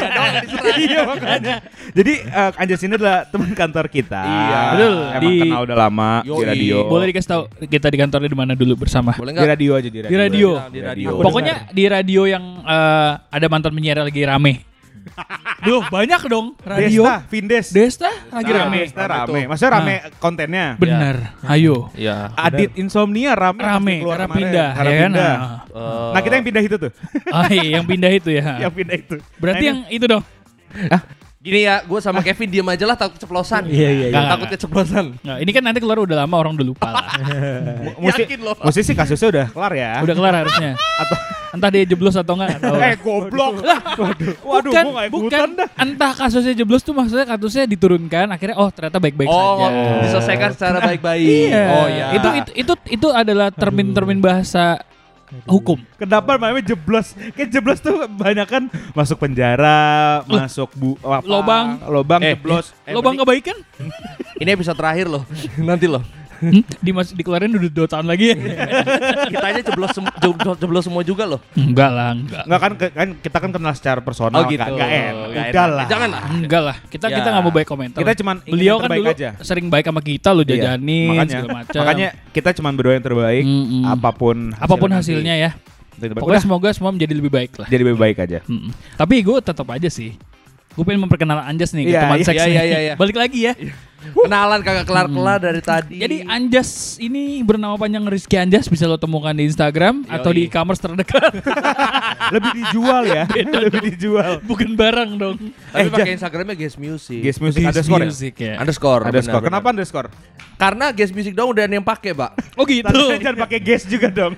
Iya 0.79 1.03
makanya. 1.03 1.55
Jadi 1.91 2.13
eh, 2.23 2.51
Anjas 2.59 2.81
ini 2.81 2.95
adalah 2.95 3.27
teman 3.27 3.51
kantor 3.53 3.85
kita. 3.91 4.21
Iya. 4.21 4.59
Betul. 4.73 4.95
Emang 4.95 5.21
Di- 5.23 5.41
kenal 5.43 5.61
udah 5.67 5.77
lama 5.77 6.11
di 6.23 6.29
Yoi. 6.31 6.45
radio. 6.47 6.77
Boleh 6.87 7.05
dikasih 7.11 7.29
tahu 7.29 7.41
kita 7.67 7.87
di 7.91 7.97
kantornya 7.99 8.29
di 8.31 8.39
mana 8.39 8.53
dulu 8.55 8.73
bersama? 8.79 9.11
Boleh 9.15 9.35
di 9.35 9.39
enggak? 9.39 9.51
radio 9.55 9.71
aja 9.75 9.89
di 9.91 9.99
radio. 9.99 10.09
Di 10.09 10.17
radio. 10.17 10.49
Di 10.71 10.79
radio. 10.81 11.07
Aku 11.13 11.21
Pokoknya 11.23 11.55
di 11.69 11.83
radio 11.85 12.21
yang 12.25 12.43
eh, 12.63 13.11
ada 13.19 13.45
mantan 13.51 13.71
penyiar 13.75 14.01
lagi 14.01 14.23
rame. 14.23 14.68
Duh, 15.59 15.83
banyak 15.87 16.21
dong 16.25 16.55
radio. 16.63 17.03
Desta, 17.03 17.15
Vindes. 17.27 17.67
Desta 17.69 18.09
lagi 18.31 18.51
Nah, 18.51 18.59
rame. 18.63 18.79
Desta 18.87 19.03
Rame. 19.03 19.41
Maksudnya 19.45 19.71
rame 19.75 19.95
kontennya. 20.17 20.65
Bener. 20.79 21.15
Ayo. 21.43 21.91
Iya. 21.93 22.31
Adit 22.33 22.71
Insomnia 22.79 23.35
rame. 23.35 23.59
Rame 23.59 23.95
karena 23.99 24.25
kemarin. 24.25 24.37
pindah 24.39 24.69
Karena 24.71 24.89
ya 24.89 24.95
kan. 24.95 25.11
pindah. 25.11 25.33
Nah. 25.35 26.11
Nah 26.15 26.21
kita 26.23 26.33
yang 26.39 26.45
pindah 26.47 26.63
itu 26.63 26.75
tuh. 26.79 26.91
Ah, 27.27 27.47
iya, 27.51 27.69
yang 27.79 27.85
pindah 27.85 28.11
itu 28.15 28.29
ya. 28.31 28.43
yang 28.63 28.73
pindah 28.73 28.95
itu. 28.95 29.15
Berarti 29.37 29.63
Nah, 29.63 29.69
yang 29.69 29.79
itu 29.91 30.05
dong. 30.07 30.23
Gini 31.39 31.63
ya, 31.63 31.79
gue 31.87 31.99
sama 32.03 32.19
Kevin 32.19 32.51
diem 32.51 32.67
aja 32.67 32.83
lah 32.83 32.99
takut 32.99 33.15
keceplosan. 33.15 33.63
Iya 33.63 33.87
iya 33.89 33.89
iya. 33.89 34.07
Nggak, 34.11 34.27
Takut 34.27 34.47
keceplosan. 34.51 35.05
Nah, 35.23 35.39
ini 35.39 35.55
kan 35.55 35.63
nanti 35.63 35.79
keluar 35.79 36.03
udah 36.03 36.19
lama 36.19 36.35
orang 36.35 36.51
udah 36.51 36.67
lupa 36.67 36.91
lah. 36.91 37.15
mesti, 38.03 38.27
Yakin 38.27 38.39
loh. 38.43 38.59
mesti 38.59 38.81
sih 38.83 38.91
kasusnya 38.91 39.27
udah 39.31 39.45
kelar 39.47 39.71
ya. 39.71 39.91
udah 40.03 40.15
kelar 40.19 40.33
harusnya. 40.35 40.75
Atau 40.75 41.15
Entah 41.49 41.73
dia 41.73 41.81
jeblos 41.81 42.13
atau 42.13 42.37
enggak, 42.37 42.49
nggak 42.51 42.61
tahu. 42.61 42.75
eh 42.77 42.95
goblok. 43.01 43.53
Waduh, 43.57 44.33
waduh 44.45 44.69
bukan, 44.69 44.83
gua 44.85 45.03
bukan. 45.07 45.07
ikutan 45.09 45.49
dah. 45.57 45.67
Entah 45.81 46.11
kasusnya 46.13 46.53
jeblos 46.53 46.83
tuh 46.83 46.93
maksudnya 46.93 47.25
kasusnya 47.25 47.65
diturunkan, 47.65 48.27
akhirnya 48.29 48.53
oh 48.53 48.69
ternyata 48.69 48.99
baik-baik 48.99 49.25
Oh, 49.25 49.57
saja. 49.57 49.67
diselesaikan 50.05 50.49
secara 50.53 50.77
baik-baik. 50.83 51.25
Iya. 51.25 51.63
Oh 51.73 51.87
iya. 51.87 52.05
Itu 52.13 52.27
itu 52.35 52.51
itu 52.53 52.73
itu 52.93 53.07
adalah 53.09 53.49
termin-termin 53.49 54.19
bahasa 54.19 54.77
hukum. 55.45 55.77
Kenapa 55.95 56.35
namanya 56.37 56.63
jeblos? 56.63 57.13
Kayak 57.37 57.49
jeblos 57.53 57.79
tuh 57.79 58.05
banyak 58.09 58.47
kan 58.49 58.63
masuk 58.97 59.17
penjara, 59.21 60.21
masuk 60.25 60.69
bu 60.75 60.97
apa, 61.01 61.25
Lobang. 61.25 61.65
lobang 61.85 62.21
Eh, 62.25 62.33
jeblos. 62.35 62.73
Lobang 62.89 63.15
kebaikan? 63.17 63.57
Ini 64.41 64.55
episode 64.55 64.77
terakhir 64.77 65.05
loh. 65.11 65.23
Nanti 65.67 65.85
loh. 65.85 66.01
Hmm? 66.39 66.63
Dimas 66.79 67.11
dikeluarin 67.11 67.51
udah 67.51 67.67
dua 67.69 67.85
tahun 67.85 68.05
lagi 68.05 68.31
ya? 68.31 68.35
Kita 69.31 69.45
aja 69.45 69.61
jeblos, 69.61 69.91
sem- 69.91 70.15
jeblos, 70.55 70.83
semua 70.83 71.03
juga 71.03 71.23
loh. 71.25 71.39
enggak 71.51 71.89
lah, 71.89 72.11
enggak. 72.13 72.43
Enggak 72.43 72.59
kan, 72.59 72.71
ke- 72.73 72.93
kan 72.93 73.07
kita 73.15 73.37
kan 73.37 73.49
kenal 73.51 73.73
secara 73.73 73.99
personal 73.99 74.39
Oh 74.39 74.47
gitu. 74.47 74.57
kan. 74.57 74.71
Enggak 74.71 74.89
enak. 74.89 75.11
Nggak 75.11 75.27
Udah 75.29 75.43
enak. 75.61 75.69
lah. 75.69 75.85
Jangan 75.85 76.09
lah. 76.09 76.21
Enggak 76.29 76.61
lah. 76.63 76.75
Kita 76.85 77.05
Ya. 77.05 77.15
kita 77.15 77.27
nggak 77.29 77.43
mau 77.43 77.51
baik 77.51 77.67
komentar. 77.67 77.99
Kita 77.99 78.13
cuman 78.15 78.35
Beliau 78.41 78.75
kan 78.77 78.89
dulu 78.89 79.09
aja. 79.09 79.29
sering 79.39 79.67
baik 79.67 79.85
sama 79.85 80.01
kita 80.01 80.29
lo 80.29 80.41
Iya. 80.41 80.49
jajanin 80.49 81.09
makanya, 81.11 81.31
segala 81.35 81.51
macam. 81.53 81.79
makanya 81.79 82.09
kita 82.29 82.49
cuman 82.53 82.71
berdoa 82.73 82.93
yang 82.93 83.05
terbaik 83.05 83.43
Mm-mm. 83.43 83.83
apa 83.85 84.09
pun 84.11 84.37
apa 84.53 84.73
pun 84.73 84.89
nanti. 84.89 85.11
hasilnya 85.11 85.35
ya. 85.35 85.51
Itu 85.91 86.05
terbaik. 86.05 86.21
Pokoknya 86.21 86.39
Udah, 86.39 86.45
semoga 86.45 86.69
semua 86.71 86.91
menjadi 86.91 87.13
lebih 87.13 87.29
baik 87.29 87.51
lah. 87.55 87.67
jadi 87.67 87.81
lebih 87.83 87.99
baik 87.99 88.17
aja. 88.17 88.39
Mm-mm. 88.43 88.71
Tapi 88.95 89.15
gue 89.19 89.37
tetap 89.39 89.67
aja 89.67 89.87
sih. 89.87 90.15
Gue 90.69 90.83
pengen 90.83 91.03
memperkenalkan 91.03 91.43
Anjas 91.45 91.73
nih 91.73 91.83
ke 91.83 91.91
Iya, 91.91 92.01
teman 92.01 92.15
iya, 92.15 92.25
seks 92.25 92.37
iya, 92.37 92.45
nih. 92.45 92.55
iya, 92.63 92.79
iya. 92.79 92.93
Balik 92.95 93.17
lagi 93.17 93.39
ya. 93.43 93.53
Kenalan 94.19 94.59
kagak 94.59 94.85
kelar-kelar 94.85 95.37
dari 95.39 95.59
tadi. 95.59 95.97
Jadi 95.97 96.23
Anjas 96.23 96.69
ini 96.97 97.41
bernama 97.41 97.75
panjang 97.75 98.03
Rizky 98.03 98.35
Anjas 98.35 98.65
bisa 98.65 98.83
lo 98.83 98.95
temukan 98.95 99.31
di 99.31 99.43
Instagram 99.43 100.03
atau 100.05 100.29
di 100.29 100.43
Yoi. 100.43 100.47
e-commerce 100.47 100.79
terdekat. 100.79 101.31
lebih 102.35 102.51
dijual 102.55 103.03
ya. 103.05 103.23
lebih 103.65 103.81
dijual. 103.87 104.31
Bukan 104.41 104.73
barang 104.73 105.09
dong. 105.15 105.35
Tapi 105.69 105.81
Eh, 105.81 105.89
pakai 105.89 106.11
Instagramnya 106.13 106.55
Guest 106.55 106.77
Music. 106.77 107.19
Guest 107.19 107.39
music 107.39 107.61
Guest 107.61 107.69
underscore 107.75 107.99
ya? 107.99 108.07
music 108.07 108.33
ya. 108.35 108.53
Underscore. 108.55 109.01
Underscore. 109.03 109.33
benar, 109.37 109.49
Kenapa 109.49 109.63
benar. 109.63 109.73
underscore? 109.75 110.09
Karena 110.55 110.91
Guest 110.91 111.13
Music 111.13 111.31
dong 111.31 111.49
udah 111.49 111.63
ada 111.63 111.71
yang 111.71 111.85
pakai, 111.85 112.11
Pak. 112.11 112.31
Oh 112.53 112.67
gitu. 112.67 112.91
Jangan 113.15 113.39
pakai 113.39 113.59
guest 113.59 113.87
juga 113.87 114.07
dong. 114.09 114.35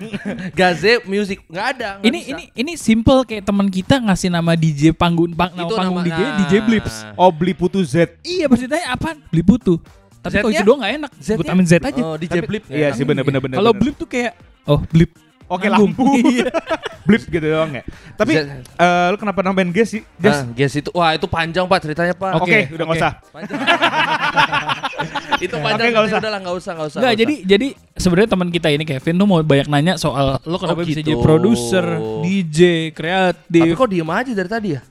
Gaze 0.52 1.02
Music 1.04 1.42
nggak 1.44 1.66
ada. 1.72 1.90
nggak 1.98 2.06
ini 2.06 2.20
bisa. 2.20 2.30
ini 2.32 2.44
ini 2.54 2.74
simple 2.76 3.22
kayak 3.24 3.42
teman 3.42 3.66
kita 3.66 3.98
ngasih 4.00 4.30
nama 4.30 4.54
DJ 4.54 4.94
panggung 4.94 5.32
pang, 5.32 5.50
nama 5.50 5.66
panggung 5.68 5.98
nama- 5.98 6.06
DJ. 6.06 6.22
DJ 6.40 6.54
Blips. 6.62 7.10
Oh 7.16 7.30
beli 7.30 7.52
putu 7.52 7.82
Z. 7.82 8.22
Iya 8.22 8.46
pasti 8.46 8.66
tanya 8.66 8.94
apa? 8.94 9.18
Beli 9.28 9.42
putu. 9.52 9.74
Tapi 10.22 10.34
kalau 10.38 10.54
itu 10.54 10.62
doang 10.62 10.80
gak 10.80 10.94
enak. 10.96 11.12
Gue 11.18 11.42
tambahin 11.42 11.66
Z 11.66 11.74
aja. 11.82 12.02
Oh, 12.02 12.16
DJ 12.16 12.30
Tapi- 12.38 12.48
Blip. 12.48 12.64
Iya 12.68 12.88
sih 12.94 13.04
bener-bener 13.04 13.40
bener. 13.40 13.56
Kalau 13.58 13.74
blip 13.74 13.96
tuh 13.96 14.06
kayak 14.06 14.38
oh 14.64 14.80
blip. 14.86 15.12
Oke 15.46 15.68
lampu. 15.68 16.06
Iya. 16.24 16.48
Blip 17.02 17.26
gitu 17.26 17.42
doang 17.42 17.74
ya. 17.74 17.82
Tapi 18.14 18.38
Z- 18.38 18.46
eh, 18.78 19.08
lu 19.10 19.18
kenapa 19.18 19.42
nambahin 19.42 19.74
guest 19.74 19.98
sih? 19.98 20.06
Ah, 20.06 20.22
Just 20.22 20.42
Guess 20.54 20.74
itu 20.78 20.90
wah 20.94 21.12
itu 21.12 21.26
panjang 21.26 21.66
Pak 21.66 21.82
ceritanya 21.82 22.14
Pak. 22.14 22.38
Oke, 22.38 22.46
Oke, 22.46 22.60
udah 22.72 22.86
nggak 22.86 22.94
oke. 22.94 23.02
usah. 23.02 23.12
Panjang. 23.34 23.58
itu 25.46 25.56
panjang 25.58 25.82
Oke, 25.82 25.92
nggak 25.92 26.06
usah. 26.06 26.20
udah 26.22 26.30
lah 26.30 26.40
nggak 26.40 26.56
usah 26.56 26.72
nggak 26.72 26.88
usah. 26.88 27.00
Enggak, 27.02 27.10
nggak 27.10 27.20
jadi 27.20 27.36
jadi 27.50 27.68
sebenarnya 27.98 28.30
teman 28.30 28.50
kita 28.50 28.68
ini 28.70 28.84
Kevin 28.86 29.16
tuh 29.18 29.26
mau 29.26 29.40
banyak 29.42 29.68
nanya 29.68 29.94
soal 29.98 30.38
lo 30.40 30.56
kenapa 30.56 30.78
Oh, 30.78 30.86
bisa 30.86 31.02
gitu. 31.02 31.10
jadi 31.10 31.16
produser, 31.18 31.86
DJ, 32.22 32.60
usah. 32.62 32.86
Tapi 32.86 32.94
kreatif. 32.94 33.74
kok 33.76 33.90
diem 33.90 34.10
aja 34.10 34.32
dari 34.32 34.50
tadi 34.52 34.68
ya? 34.72 34.82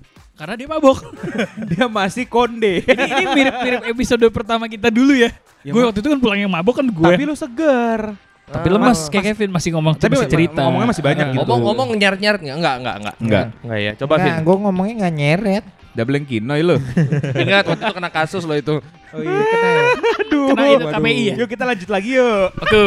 Karena 0.40 0.56
dia 0.56 0.68
mabok. 0.72 1.04
Dia 1.70 1.84
masih 1.84 2.24
konde. 2.24 2.80
ini 2.80 3.04
ini 3.12 3.24
mirip-mirip 3.28 3.82
episode 3.92 4.24
pertama 4.32 4.64
kita 4.72 4.88
dulu 4.88 5.12
ya. 5.12 5.28
Ya, 5.60 5.76
gue 5.76 5.82
waktu 5.84 6.00
itu 6.00 6.08
kan 6.08 6.16
pulang 6.16 6.40
yang 6.40 6.48
mabok 6.48 6.80
kan 6.80 6.88
gue. 6.88 7.04
Tapi 7.12 7.28
lu 7.28 7.36
seger. 7.36 8.16
Tapi 8.48 8.66
lemas 8.72 9.06
kayak 9.12 9.36
Kevin 9.36 9.52
masih 9.52 9.70
ngomong 9.76 9.94
Tapi 10.00 10.16
masih 10.16 10.32
cerita. 10.32 10.64
ngomongnya 10.64 10.88
masih 10.96 11.04
banyak 11.04 11.26
gitu. 11.36 11.38
Ngomong-ngomong 11.44 11.88
nyeret-nyeret 11.92 12.40
nggak? 12.40 12.56
Enggak, 12.56 12.74
enggak, 12.80 12.96
enggak. 12.96 13.16
Enggak. 13.20 13.44
Enggak 13.60 13.78
ya. 13.84 13.92
Coba 14.00 14.14
Vin. 14.16 14.32
Nah, 14.32 14.40
gue 14.40 14.56
ngomongnya 14.64 14.94
nggak 15.04 15.14
nyeret. 15.14 15.64
Double 15.92 16.18
kinoy 16.24 16.60
lu. 16.64 16.76
Ingat 17.44 17.64
waktu 17.68 17.84
itu 17.84 17.94
kena 18.00 18.10
kasus 18.10 18.42
lo 18.48 18.56
itu. 18.56 18.80
Oh 19.12 19.20
iya 19.20 19.42
kena. 19.44 19.68
ya? 19.68 19.82
Aduh. 20.24 20.46
Kena 20.56 20.62
itu 20.72 20.86
KPI 20.88 21.20
ya? 21.20 21.34
Yuk 21.36 21.48
kita 21.52 21.64
lanjut 21.68 21.88
lagi 21.92 22.10
yuk. 22.16 22.48
Oke. 22.56 22.82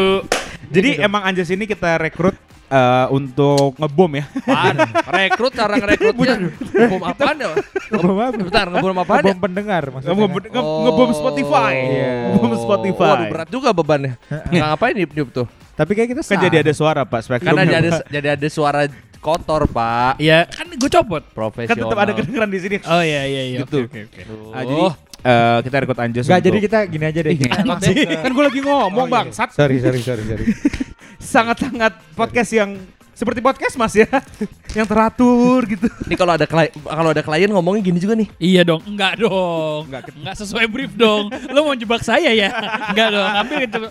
Jadi 0.74 0.90
emang 0.98 1.22
Anjas 1.22 1.54
ini 1.54 1.70
kita 1.70 2.02
rekrut 2.02 2.34
eh, 2.74 3.06
untuk 3.10 3.78
ngebom 3.78 4.12
ya. 4.14 4.26
Apaan? 4.26 4.76
Rekrut 5.06 5.54
cara 5.54 5.74
ngerekrutnya. 5.78 6.36
Ngebom 6.50 7.04
apaan 7.04 7.36
ya? 7.38 7.48
Ngebom 7.88 8.16
apa? 8.16 8.32
Bentar, 8.36 8.66
ngebom 8.68 8.98
apaan 8.98 9.20
ya? 9.20 9.24
Ngebom 9.24 9.40
pendengar 9.40 9.84
maksudnya. 9.88 10.12
Ngebom, 10.12 10.30
nge- 10.34 10.70
ngebom 10.84 11.10
Spotify. 11.14 11.74
Iya. 11.78 12.12
Ngebom 12.34 12.52
Spotify. 12.58 13.10
Waduh 13.14 13.28
berat 13.30 13.50
juga 13.50 13.70
bebannya. 13.72 14.14
Nggak 14.50 14.66
ngapain 14.68 14.94
niup-niup 14.96 15.30
tuh? 15.32 15.48
Tapi 15.74 15.92
kayak 15.94 16.10
kita 16.12 16.22
Kan 16.22 16.38
sah. 16.38 16.42
jadi 16.44 16.58
ada 16.62 16.74
suara 16.74 17.02
Pak 17.02 17.22
Spektrum. 17.22 17.50
Karena 17.50 17.64
jadi 17.64 17.88
ada 17.88 17.92
jadi 18.06 18.28
ada 18.34 18.48
suara 18.48 18.82
kotor, 19.18 19.66
Pak. 19.66 20.20
Ya 20.20 20.46
kan 20.46 20.68
gue 20.70 20.90
copot. 20.92 21.22
kan 21.22 21.34
Profesional. 21.34 21.82
tetap 21.86 21.98
ada 21.98 22.12
kedengeran 22.12 22.50
di 22.50 22.60
sini. 22.60 22.78
Oh 22.84 23.00
iya 23.00 23.24
iya 23.24 23.42
iya. 23.48 23.58
Gitu. 23.62 23.86
Oke 23.86 24.06
oke 24.06 24.20
oke. 24.22 24.52
Ah, 24.52 24.62
jadi 24.62 24.84
eh, 25.24 25.58
kita 25.64 25.76
rekrut 25.80 25.98
Anjas 25.98 26.24
Enggak, 26.24 26.38
untuk- 26.38 26.48
jadi 26.52 26.58
kita 26.62 26.78
gini 26.86 27.06
aja 27.08 27.20
deh. 27.22 27.34
Kan 28.24 28.32
gue 28.32 28.44
lagi 28.44 28.60
ngomong 28.62 28.92
Oh, 28.94 29.08
iya. 29.08 29.14
bang. 29.16 29.28
Sat- 29.32 29.56
Sorry, 29.56 29.80
sorry, 29.80 29.98
sorry, 30.00 30.24
sorry. 30.24 30.46
sangat-sangat 31.24 31.94
podcast 32.14 32.52
yang 32.52 32.72
seperti 33.14 33.40
podcast 33.40 33.78
mas 33.78 33.94
ya, 33.94 34.10
yang 34.78 34.84
teratur 34.84 35.64
gitu. 35.66 35.86
Ini 36.04 36.16
kalau 36.16 36.34
ada 36.34 36.44
klien 36.44 36.74
kalau 36.76 37.10
ada 37.10 37.22
klien 37.22 37.46
ngomongnya 37.48 37.82
gini 37.84 37.98
juga 37.98 38.14
nih. 38.14 38.28
Iya 38.36 38.62
dong, 38.66 38.82
enggak 38.84 39.22
dong. 39.22 39.86
Enggak. 39.88 40.12
Enggak 40.12 40.36
sesuai 40.36 40.66
brief 40.66 40.92
dong. 40.94 41.30
Lo 41.48 41.64
mau 41.64 41.74
jebak 41.74 42.02
saya 42.02 42.34
ya? 42.34 42.50
Enggak 42.90 43.08
dong. 43.10 43.30
Hampir 43.30 43.58
kecep 43.64 43.84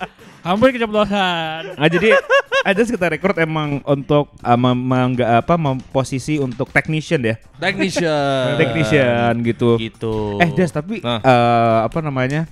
hampir 0.43 0.69
keceplosan. 0.75 1.79
Nah 1.79 1.87
jadi 1.87 2.19
Anjas 2.63 2.91
kita 2.91 3.07
rekrut 3.09 3.39
emang 3.39 3.79
untuk 3.83 4.35
uh, 4.37 4.59
mem- 4.59 4.83
mengga- 4.83 5.39
apa 5.39 5.55
memposisi 5.55 6.39
untuk 6.39 6.67
technician 6.69 7.23
ya, 7.23 7.39
Technician. 7.57 8.59
technician 8.59 9.33
gitu. 9.41 9.79
Gitu. 9.79 10.15
Eh 10.39 10.51
Jas 10.53 10.71
tapi 10.71 10.99
Nah. 10.99 11.19
eh, 11.19 11.79
apa 11.87 11.99
namanya? 12.01 12.51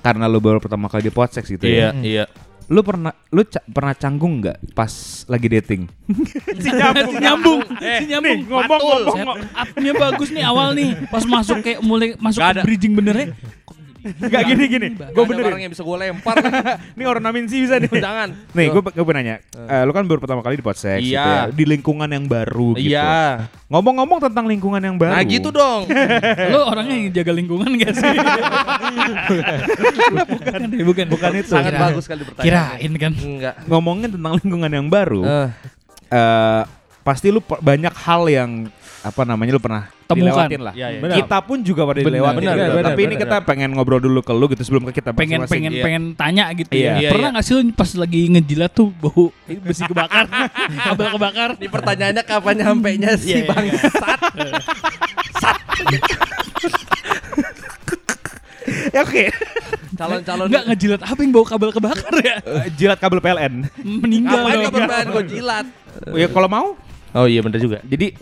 Karena 0.00 0.28
lu 0.28 0.40
baru 0.40 0.60
pertama 0.60 0.88
kali 0.88 1.08
di 1.08 1.12
podcast 1.12 1.44
gitu 1.44 1.64
Iya, 1.64 1.92
ya. 1.92 2.00
iya. 2.00 2.24
Lu 2.64 2.80
pernah 2.80 3.12
lu 3.28 3.44
ca- 3.44 3.64
pernah 3.66 3.92
canggung 3.92 4.40
nggak 4.40 4.72
pas 4.72 4.88
lagi 5.26 5.46
dating? 5.48 5.82
si 6.64 6.70
nyambung, 6.70 7.08
si 7.08 7.16
nyambung, 7.18 7.60
si 7.76 8.04
nyambung. 8.08 8.24
nih, 8.24 8.36
ngomong, 8.46 8.68
Patul. 8.68 9.02
ngomong, 9.04 9.36
Set 9.36 9.52
up-nya 9.54 9.92
bagus 9.94 10.28
nih 10.32 10.44
awal 10.44 10.68
nih. 10.72 10.90
Pas 11.08 11.24
masuk 11.24 11.60
kayak 11.60 11.80
mulai 11.80 12.16
masuk 12.16 12.40
ke 12.40 12.48
ada. 12.48 12.60
bridging 12.64 12.96
benernya. 12.96 13.36
Enggak 14.04 14.42
gini 14.44 14.64
gini. 14.66 14.88
Gue 14.92 15.24
benerin. 15.24 15.48
benerin. 15.48 15.62
yang 15.64 15.72
bisa 15.72 15.80
gue 15.80 15.96
lempar. 15.96 16.36
Ini 16.96 17.04
ornamin 17.04 17.44
sih 17.46 17.64
bisa 17.64 17.80
nih. 17.80 17.88
Jangan. 17.88 18.28
Nih, 18.52 18.68
gue 18.68 18.82
gue 18.84 19.12
nanya, 19.12 19.40
eh, 19.56 19.82
lu 19.82 19.90
kan 19.90 20.04
baru 20.04 20.20
pertama 20.20 20.40
kali 20.40 20.56
di 20.56 20.64
podcast 20.64 21.00
gitu 21.00 21.16
Iya. 21.16 21.24
ya, 21.24 21.42
di 21.48 21.64
lingkungan 21.64 22.06
yang 22.06 22.24
baru 22.24 22.76
gitu. 22.76 22.92
Iya. 22.92 23.48
Ngomong-ngomong 23.66 24.20
tentang 24.22 24.44
lingkungan 24.44 24.78
yang 24.78 24.96
baru. 24.96 25.16
Nah 25.16 25.24
gitu 25.24 25.48
dong. 25.48 25.88
Lo 26.52 26.68
orangnya 26.68 26.94
yang 26.94 27.08
jaga 27.10 27.32
lingkungan 27.32 27.70
gak 27.74 27.92
sih? 27.94 28.12
bukan, 30.28 30.60
bukan. 30.84 31.06
Bukan 31.08 31.30
itu. 31.34 31.50
Sangat 31.50 31.72
Kira- 31.72 31.82
bagus 31.82 32.02
sekali 32.04 32.22
pertanyaan. 32.22 32.44
Kirain 32.44 32.92
kan. 32.96 33.12
Enggak. 33.16 33.54
Ngomongin 33.66 34.08
tentang 34.12 34.32
lingkungan 34.36 34.70
yang 34.70 34.86
baru, 34.88 35.22
Eh, 35.24 35.48
eh, 36.10 36.62
pasti 37.00 37.28
lu 37.28 37.40
banyak 37.40 37.94
hal 37.94 38.22
yang 38.28 38.50
apa 39.04 39.20
namanya 39.22 39.52
lu 39.52 39.60
pernah 39.60 39.84
Temukan. 40.02 40.16
dilewatin 40.16 40.60
lah. 40.60 40.72
Iya, 40.72 40.86
iya. 40.90 40.98
Benar. 40.98 41.16
Kita 41.20 41.38
pun 41.40 41.60
juga 41.60 41.84
pada 41.84 42.00
dilewatin. 42.00 42.40
benar, 42.40 42.54
gitu. 42.56 42.72
benar, 42.72 42.84
Tapi 42.86 43.00
ini 43.00 43.08
benar. 43.10 43.22
kita 43.22 43.36
pengen 43.44 43.70
ngobrol 43.72 44.00
dulu 44.00 44.20
ke 44.20 44.32
lu 44.32 44.48
gitu 44.48 44.62
sebelum 44.62 44.82
ke 44.84 44.92
kita 44.94 45.10
pengen 45.12 45.44
masing-masing. 45.44 45.52
pengen 45.52 45.70
Iya. 45.70 45.84
pengen 45.84 46.02
tanya 46.14 46.44
gitu 46.50 46.72
Iya. 46.72 46.80
ya. 46.80 46.94
Iya, 46.98 47.08
Pernah 47.10 47.22
iya. 47.22 47.34
nggak 47.34 47.44
sih 47.44 47.52
lu 47.52 47.70
pas 47.70 47.90
lagi 47.94 48.20
ngejilat 48.30 48.70
tuh 48.70 48.88
bau 48.90 49.24
ini 49.46 49.60
besi 49.60 49.82
kebakar, 49.82 50.24
kabel 50.82 51.08
kebakar? 51.10 51.48
Ini 51.54 51.68
pertanyaannya 51.68 52.22
kapan 52.24 52.54
nyampainya 52.58 53.10
Iya, 53.12 53.20
si 53.20 53.28
iya. 53.30 53.44
bangsat? 53.44 54.20
Ya, 58.90 59.00
Oke. 59.02 59.28
Calon-calon 59.94 60.46
Enggak 60.48 60.64
ngejilat 60.66 61.00
apa 61.02 61.18
yang 61.18 61.30
bau 61.30 61.44
kabel 61.44 61.70
kebakar 61.70 62.14
ya? 62.18 62.36
Eh, 62.40 62.72
Jilat 62.74 62.96
kabel 62.96 63.20
PLN. 63.20 63.68
Meninggal 63.78 64.40
Ngapain 64.40 64.56
dong. 64.56 64.72
kabar 64.72 64.88
bahan 64.88 65.06
gue 65.10 65.24
jilat? 65.28 65.66
ya 66.10 66.26
kalau 66.26 66.48
mau. 66.48 66.66
Oh 67.12 67.26
iya 67.26 67.38
bener 67.38 67.58
juga. 67.58 67.78
Jadi 67.84 68.16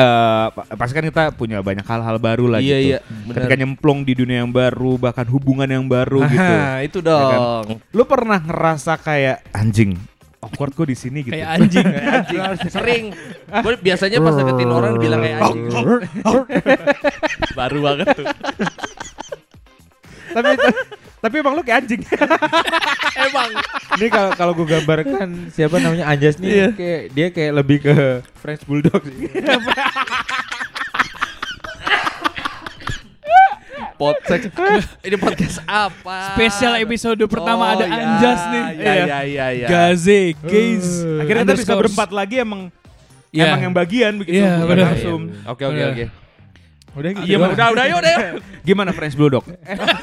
eh 0.00 0.46
pa- 0.50 0.66
pasti 0.74 0.92
kan 0.92 1.04
kita 1.04 1.24
punya 1.30 1.60
banyak 1.60 1.84
hal-hal 1.84 2.16
baru 2.16 2.48
lah 2.48 2.58
Iya 2.58 2.76
gitu. 2.76 2.88
iya. 2.88 2.98
Ketika 3.28 3.54
nyemplung 3.54 4.02
di 4.02 4.12
dunia 4.14 4.40
yang 4.40 4.50
baru, 4.50 4.96
bahkan 4.96 5.28
hubungan 5.28 5.68
yang 5.68 5.84
baru 5.84 6.24
gitu. 6.26 6.40
Nah, 6.40 6.80
itu 6.80 6.98
dong. 6.98 7.84
Lu 7.90 8.02
pernah 8.04 8.40
ngerasa 8.40 8.96
kayak 8.96 9.44
anjing? 9.52 10.00
awkward 10.40 10.72
gue 10.72 10.88
di 10.88 10.96
sini 10.96 11.20
gitu. 11.20 11.36
Kayak 11.36 11.52
anjing. 11.52 11.84
Anjing. 12.16 12.40
Sering. 12.66 13.04
Gue 13.60 13.76
biasanya 13.76 14.24
pas 14.24 14.32
deketin 14.32 14.72
orang 14.72 14.96
dibilang 14.96 15.20
kayak 15.20 15.36
anjing. 15.38 15.68
Baru 17.60 17.78
banget 17.84 18.06
tuh. 18.16 18.24
tapi 20.30 20.54
tapi 21.20 21.34
emang 21.36 21.52
lu 21.52 21.62
kayak 21.62 21.84
anjing. 21.84 22.00
Emang. 23.28 23.50
Ini 24.00 24.06
kalau 24.08 24.30
kalau 24.32 24.52
gue 24.56 24.66
gambarkan 24.66 25.52
siapa 25.52 25.76
namanya 25.76 26.08
Anjas 26.08 26.40
nih 26.40 26.72
kayak 26.72 27.02
dia 27.12 27.26
kayak 27.28 27.52
lebih 27.54 27.78
ke 27.82 27.94
French 28.34 28.64
Bulldog 28.64 29.04
sih. 29.04 29.28
Podcast. 34.00 34.88
Ini 35.04 35.16
podcast 35.20 35.60
apa? 35.68 36.32
Spesial 36.32 36.80
episode 36.80 37.20
pertama 37.28 37.76
ada 37.76 37.84
ya. 37.84 37.92
Anjas 37.92 38.40
nih. 38.48 38.64
Iya 38.72 38.92
iya 38.96 39.18
iya 39.20 39.46
iya. 39.52 39.66
Gaze, 39.68 40.32
gaze. 40.40 41.04
Akhirnya 41.20 41.44
kita 41.44 41.56
bisa 41.60 41.74
berempat 41.76 42.08
lagi 42.08 42.40
emang 42.40 42.72
Iya. 43.30 43.46
emang 43.46 43.60
yang 43.62 43.74
bagian 43.76 44.12
begitu. 44.18 44.40
Iya, 44.40 44.58
bukan 44.58 44.68
benar. 44.74 44.86
langsung. 44.90 45.20
Oke 45.46 45.62
oke 45.62 45.82
oke. 45.84 46.04
Udah 46.90 47.10
gitu. 47.14 47.26
Iya, 47.26 47.36
doang. 47.38 47.54
Udah 47.54 47.66
udah 47.70 47.84
yuk 47.86 47.98
udah 48.02 48.10
yuk. 48.10 48.22
Gimana 48.68 48.90
French 48.90 49.14
Bulldog? 49.14 49.44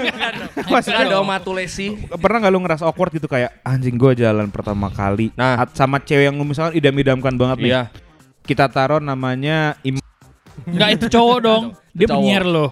Maksudnya 0.72 1.03
ada 1.03 1.20
Matulesi. 1.20 2.00
Pernah 2.08 2.38
gak 2.48 2.51
lu 2.56 2.60
ngerasa 2.63 2.84
awkward 2.88 3.12
gitu 3.12 3.27
kayak 3.27 3.60
anjing 3.67 4.00
gue 4.00 4.12
jalan 4.15 4.48
pertama 4.48 4.88
kali 4.88 5.36
Nah. 5.36 5.60
Sama 5.75 6.00
cewek 6.00 6.32
yang 6.32 6.39
lu 6.39 6.48
misalkan 6.48 6.79
idam-idamkan 6.79 7.36
banget 7.36 7.58
nih. 7.60 7.72
Iya. 7.75 7.84
Kita 8.48 8.72
taruh 8.72 9.03
namanya 9.03 9.75
Im 9.84 10.00
Enggak 10.67 10.89
itu 11.00 11.06
cowok 11.12 11.38
dong. 11.44 11.63
Dia 11.94 12.08
Cowok. 12.08 12.17
penyiar 12.24 12.46
loh. 12.48 12.70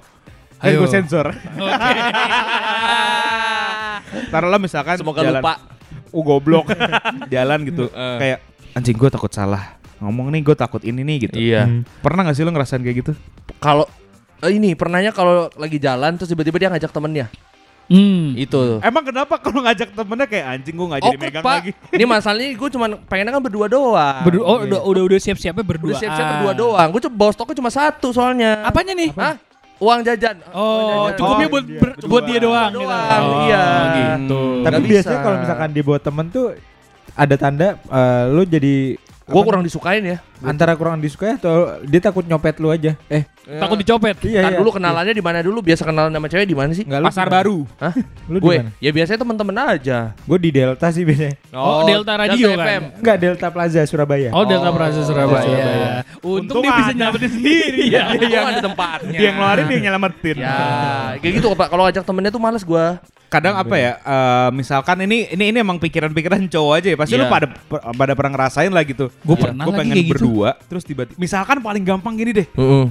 Ayo 0.64 0.82
gue 0.82 0.90
sensor. 0.90 1.30
Taruhlah 4.32 4.58
misalkan 4.58 4.96
Semoga 4.98 5.22
jalan, 5.22 5.44
lupa. 5.44 5.54
Uh 6.16 6.24
goblok. 6.24 6.72
jalan 7.28 7.60
gitu. 7.68 7.92
Eh. 7.92 8.18
kayak 8.20 8.40
anjing 8.74 8.96
gue 8.96 9.10
takut 9.12 9.30
salah. 9.30 9.78
Ngomong 10.00 10.32
nih 10.32 10.42
gue 10.44 10.56
takut 10.56 10.82
ini 10.84 11.04
nih 11.04 11.30
gitu. 11.30 11.38
Iya. 11.38 11.68
Pernah 12.00 12.32
gak 12.32 12.36
sih 12.40 12.44
lu 12.48 12.52
ngerasain 12.56 12.82
kayak 12.82 12.98
gitu? 13.06 13.12
Kalau 13.60 13.86
eh, 14.40 14.52
ini 14.52 14.74
pernahnya 14.74 15.10
kalau 15.10 15.48
lagi 15.54 15.78
jalan 15.78 16.16
terus 16.16 16.28
tiba-tiba 16.28 16.58
dia 16.58 16.70
ngajak 16.70 16.90
temennya. 16.90 17.28
Hmm. 17.86 18.34
Itu. 18.34 18.82
Emang 18.82 19.06
kenapa 19.06 19.38
kalau 19.38 19.62
ngajak 19.62 19.94
temennya 19.94 20.26
kayak 20.26 20.46
anjing 20.52 20.74
gue 20.74 20.88
gak 20.88 21.02
jadi 21.02 21.10
Awkward, 21.12 21.22
megang 21.30 21.44
Pak. 21.46 21.54
lagi? 21.54 21.72
Ini 21.94 22.04
masalahnya 22.04 22.50
gue 22.52 22.70
cuman 22.72 22.90
pengennya 23.06 23.32
kan 23.32 23.42
berdua 23.42 23.66
doang. 23.68 24.16
Berdu- 24.26 24.42
oh, 24.42 24.58
udah 24.60 24.82
udah 24.82 25.04
udah 25.06 25.20
siap-siapnya 25.22 25.62
berdua. 25.62 25.94
Udah 25.94 26.00
siap-siap 26.00 26.26
berdua 26.34 26.54
doang. 26.54 26.88
Gue 26.90 27.02
coba 27.04 27.16
bawa 27.16 27.32
stoknya 27.32 27.56
cuma 27.56 27.70
satu 27.70 28.10
soalnya. 28.10 28.66
Apanya 28.66 28.92
nih? 28.92 29.14
Hah? 29.14 29.38
Uang 29.76 30.02
jajan. 30.02 30.40
Oh, 30.50 31.06
jajan. 31.06 31.18
cukupnya 31.20 31.46
Oh, 31.46 31.52
buat 31.52 31.64
dia 31.64 31.78
ber- 31.78 31.94
berdua. 31.94 32.10
buat 32.10 32.24
dia 32.24 32.40
doang. 32.42 32.72
gitu. 32.72 32.82
Doang, 32.82 33.22
Oh, 33.22 33.40
iya. 33.44 33.64
gitu. 33.94 34.42
Tapi 34.64 34.86
biasanya 34.88 35.20
kalau 35.22 35.38
misalkan 35.38 35.70
dibawa 35.70 36.00
temen 36.00 36.26
tuh 36.28 36.46
ada 37.14 37.36
tanda 37.38 37.68
eh, 37.78 38.24
lu 38.28 38.42
jadi 38.44 38.76
Gue 39.26 39.42
kurang 39.42 39.66
disukain 39.66 40.06
ya. 40.06 40.18
antara 40.46 40.78
kurang 40.78 41.02
disukai 41.02 41.42
atau 41.42 41.82
dia 41.82 41.98
takut 41.98 42.22
nyopet 42.22 42.62
lu 42.62 42.70
aja. 42.70 42.94
Eh, 43.10 43.26
Takut 43.58 43.74
dicopet. 43.76 44.14
iya 44.22 44.46
Ntar 44.46 44.54
iya. 44.54 44.60
dulu 44.62 44.70
kenalannya 44.70 45.14
di 45.14 45.22
mana 45.22 45.42
dulu? 45.42 45.66
Biasa 45.66 45.82
kenalan 45.82 46.10
sama 46.10 46.30
cewek 46.30 46.46
di 46.46 46.54
mana 46.54 46.70
sih? 46.74 46.86
Enggak 46.86 47.02
lu 47.02 47.08
Pasar 47.10 47.26
di- 47.26 47.34
baru. 47.34 47.58
Hah? 47.82 47.94
Lu 48.30 48.38
di 48.38 48.46
Gue? 48.46 48.56
Ya 48.78 48.92
biasanya 48.94 49.20
teman-teman 49.22 49.56
aja. 49.58 50.14
Gue 50.22 50.38
di 50.38 50.50
Delta 50.50 50.88
sih 50.90 51.02
biasanya. 51.02 51.34
Oh, 51.52 51.82
Delta 51.86 52.14
Radio 52.16 52.54
kan? 52.54 52.66
FM. 52.70 52.84
Enggak 53.02 53.18
Delta 53.18 53.48
Plaza 53.50 53.82
Surabaya. 53.86 54.30
Oh, 54.30 54.46
Delta 54.46 54.70
Oh, 54.70 54.74
Plaza 54.78 55.02
Surabaya. 55.02 55.42
Surabaya. 55.42 55.90
Untung, 56.22 56.38
Untung 56.46 56.62
dia 56.62 56.72
bisa 56.78 56.92
nyelamatin 56.94 57.32
sendiri. 57.32 57.82
Iya, 57.90 58.02
untung 58.14 58.30
ada 58.46 58.62
tempatnya. 58.62 59.18
Dia 59.18 59.26
yang 59.26 59.36
ngeluarin 59.38 59.64
dia 59.66 59.74
yang 59.74 59.86
nyelamatin. 59.90 60.36
Ya, 60.38 60.58
kayak 61.18 61.34
gitu 61.38 61.48
Pak. 61.52 61.68
Kalau 61.70 61.84
ajak 61.86 62.04
temennya 62.04 62.30
tuh 62.30 62.42
males 62.42 62.62
gua. 62.62 63.02
Kadang 63.28 63.56
apa 63.56 63.76
ya 63.76 63.92
eh, 63.98 64.50
misalkan 64.52 64.98
ini 65.02 65.30
ini 65.30 65.50
ini 65.50 65.58
emang 65.58 65.78
pikiran-pikiran 65.78 66.46
cowok 66.48 66.74
aja 66.76 66.88
ya 66.90 66.98
pasti 66.98 67.14
lu 67.14 67.24
Iya. 67.24 67.32
pada 67.32 67.46
pada 67.92 68.14
pernah 68.14 68.32
ngerasain 68.34 68.70
lah 68.70 68.84
gitu 68.84 69.10
Gue 69.20 69.34
Iya. 69.34 69.44
pernah 69.44 69.64
gue 69.64 69.70
lagi 69.70 69.80
pengen 69.80 69.96
kayak 69.96 70.06
gitu. 70.06 70.14
berdua 70.16 70.50
terus 70.64 70.84
tiba-tiba 70.84 71.18
misalkan 71.18 71.58
paling 71.60 71.84
gampang 71.84 72.14
gini 72.14 72.32
deh 72.34 72.48
Heeh. 72.50 72.86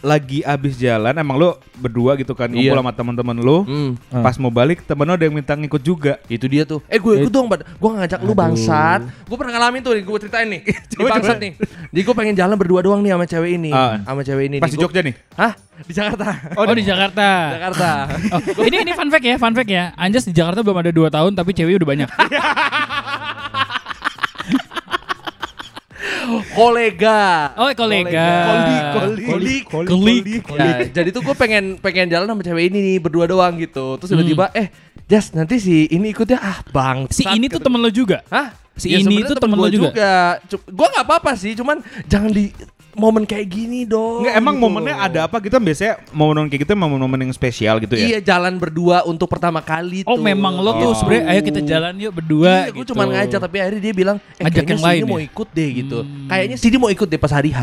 lagi 0.00 0.40
abis 0.40 0.74
jalan 0.74 1.12
emang 1.12 1.36
lu 1.36 1.52
berdua 1.76 2.16
gitu 2.16 2.32
kan 2.32 2.48
ngumpul 2.48 2.72
Iya. 2.72 2.80
sama 2.80 2.88
teman-teman 2.90 3.36
lu 3.36 3.58
Hmm. 3.62 3.90
Ah. 4.08 4.24
pas 4.24 4.32
mau 4.36 4.48
balik 4.48 4.80
temen 4.82 5.04
lu 5.04 5.12
ada 5.12 5.20
yang 5.20 5.34
minta 5.34 5.52
ngikut 5.52 5.78
juga 5.78 6.16
Itu 6.26 6.46
dia 6.46 6.64
tuh. 6.64 6.80
Eh 6.86 6.96
gue 6.96 7.20
ikut 7.20 7.28
dong. 7.28 7.52
Gue 7.52 7.90
ngajak 7.92 8.22
lu 8.22 8.32
bangsat. 8.32 9.04
Gue 9.28 9.36
pernah 9.36 9.52
ngalamin 9.52 9.82
tuh, 9.82 9.92
gue 9.92 10.18
ceritain 10.18 10.48
nih. 10.48 10.62
Di 10.64 10.96
bangsat 10.96 11.36
coba. 11.36 11.42
nih. 11.42 11.52
Jadi 11.90 12.00
gue 12.00 12.14
pengen 12.16 12.34
jalan 12.34 12.56
berdua 12.56 12.80
doang 12.80 13.02
nih 13.02 13.12
sama 13.12 13.26
cewek 13.26 13.50
ini. 13.52 13.70
Ah. 13.70 14.00
Sama 14.00 14.22
cewek 14.22 14.44
ini. 14.46 14.56
pas 14.56 14.70
di 14.70 14.78
Jogja 14.78 15.00
nih 15.02 15.12
Hah? 15.36 15.52
Di 15.86 15.92
Jakarta. 15.96 16.26
Oh, 16.56 16.64
di 16.68 16.84
Jakarta. 16.84 17.28
Jakarta. 17.56 17.90
Oh, 18.60 18.64
ini 18.66 18.76
ini 18.84 18.92
fun 18.92 19.08
fact 19.08 19.24
ya, 19.24 19.36
fun 19.40 19.54
fact 19.56 19.70
ya. 19.70 19.92
Anjas 19.96 20.24
di 20.28 20.32
Jakarta 20.36 20.60
belum 20.60 20.78
ada 20.80 20.92
2 20.92 21.08
tahun 21.10 21.32
tapi 21.34 21.50
cewek 21.56 21.80
udah 21.80 21.88
banyak. 21.88 22.08
Kolega. 26.54 27.52
Oh, 27.58 27.66
kolega. 27.74 28.28
Kolik, 28.94 29.64
Kolik. 29.66 30.24
Kolik. 30.44 30.44
Ya, 30.54 30.86
jadi 31.02 31.08
tuh 31.10 31.26
gue 31.26 31.34
pengen 31.34 31.74
pengen 31.82 32.06
jalan 32.06 32.30
sama 32.30 32.42
cewek 32.46 32.70
ini 32.70 32.78
nih 32.78 32.96
berdua 33.02 33.26
doang 33.26 33.58
gitu. 33.58 33.98
Terus 33.98 34.14
tiba-tiba 34.14 34.46
eh 34.54 34.70
Jas 35.10 35.34
nanti 35.34 35.58
si 35.58 35.90
ini 35.90 36.14
ikutnya 36.14 36.38
ah 36.38 36.62
bang. 36.70 37.10
Si 37.10 37.26
ini 37.26 37.50
tuh 37.50 37.58
temen 37.58 37.82
lo 37.82 37.90
juga. 37.90 38.22
Hah? 38.30 38.54
Si 38.78 38.94
ini 38.94 39.26
tuh 39.26 39.36
temen 39.36 39.58
gua 39.58 39.66
lo 39.66 39.74
juga? 39.74 39.90
Gue 40.48 40.86
nggak 40.86 41.04
apa-apa 41.04 41.34
sih, 41.34 41.58
cuman 41.58 41.82
jangan 42.06 42.30
di 42.30 42.54
momen 42.92 43.22
kayak 43.22 43.46
gini 43.46 43.82
dong. 43.82 44.22
Nggak, 44.22 44.34
emang 44.34 44.54
gitu 44.54 44.64
momennya 44.64 44.96
ada 44.96 45.20
apa 45.24 45.36
gitu 45.38 45.56
biasanya 45.56 45.94
momen 46.10 46.46
kayak 46.46 46.60
gitu 46.62 46.72
momen-momen 46.72 47.18
yang 47.20 47.30
spesial 47.30 47.78
gitu 47.78 47.92
ya 47.92 48.06
Iya 48.08 48.18
jalan 48.20 48.56
berdua 48.56 49.02
untuk 49.02 49.26
pertama 49.26 49.60
kali 49.60 50.02
Oh, 50.02 50.14
tuh. 50.14 50.22
memang 50.22 50.58
lo 50.58 50.72
tuh 50.74 50.88
Oh. 50.88 50.94
sebenarnya 50.94 51.24
ayo 51.28 51.40
kita 51.40 51.60
jalan 51.60 51.94
yuk 51.96 52.12
berdua 52.12 52.66
Iya, 52.66 52.70
gue 52.70 52.80
gitu. 52.80 52.90
cuma 52.90 53.04
ngajak 53.06 53.38
tapi 53.38 53.56
akhirnya 53.58 53.80
dia 53.80 53.94
bilang 53.94 54.16
eh, 54.32 54.42
Ngajak 54.42 54.50
kayaknya 54.56 54.70
yang 54.70 54.80
Sini 54.80 54.88
lain 54.90 55.02
mau 55.04 55.16
ya? 55.16 55.24
ikut 55.24 55.48
deh 55.50 55.68
gitu. 55.76 55.98
Hmm. 56.00 56.26
Kayaknya 56.26 56.56
sini 56.56 56.76
mau 56.76 56.90
ikut 56.90 57.06
deh 57.06 57.18
pas 57.18 57.30
hari 57.30 57.50
H. 57.50 57.60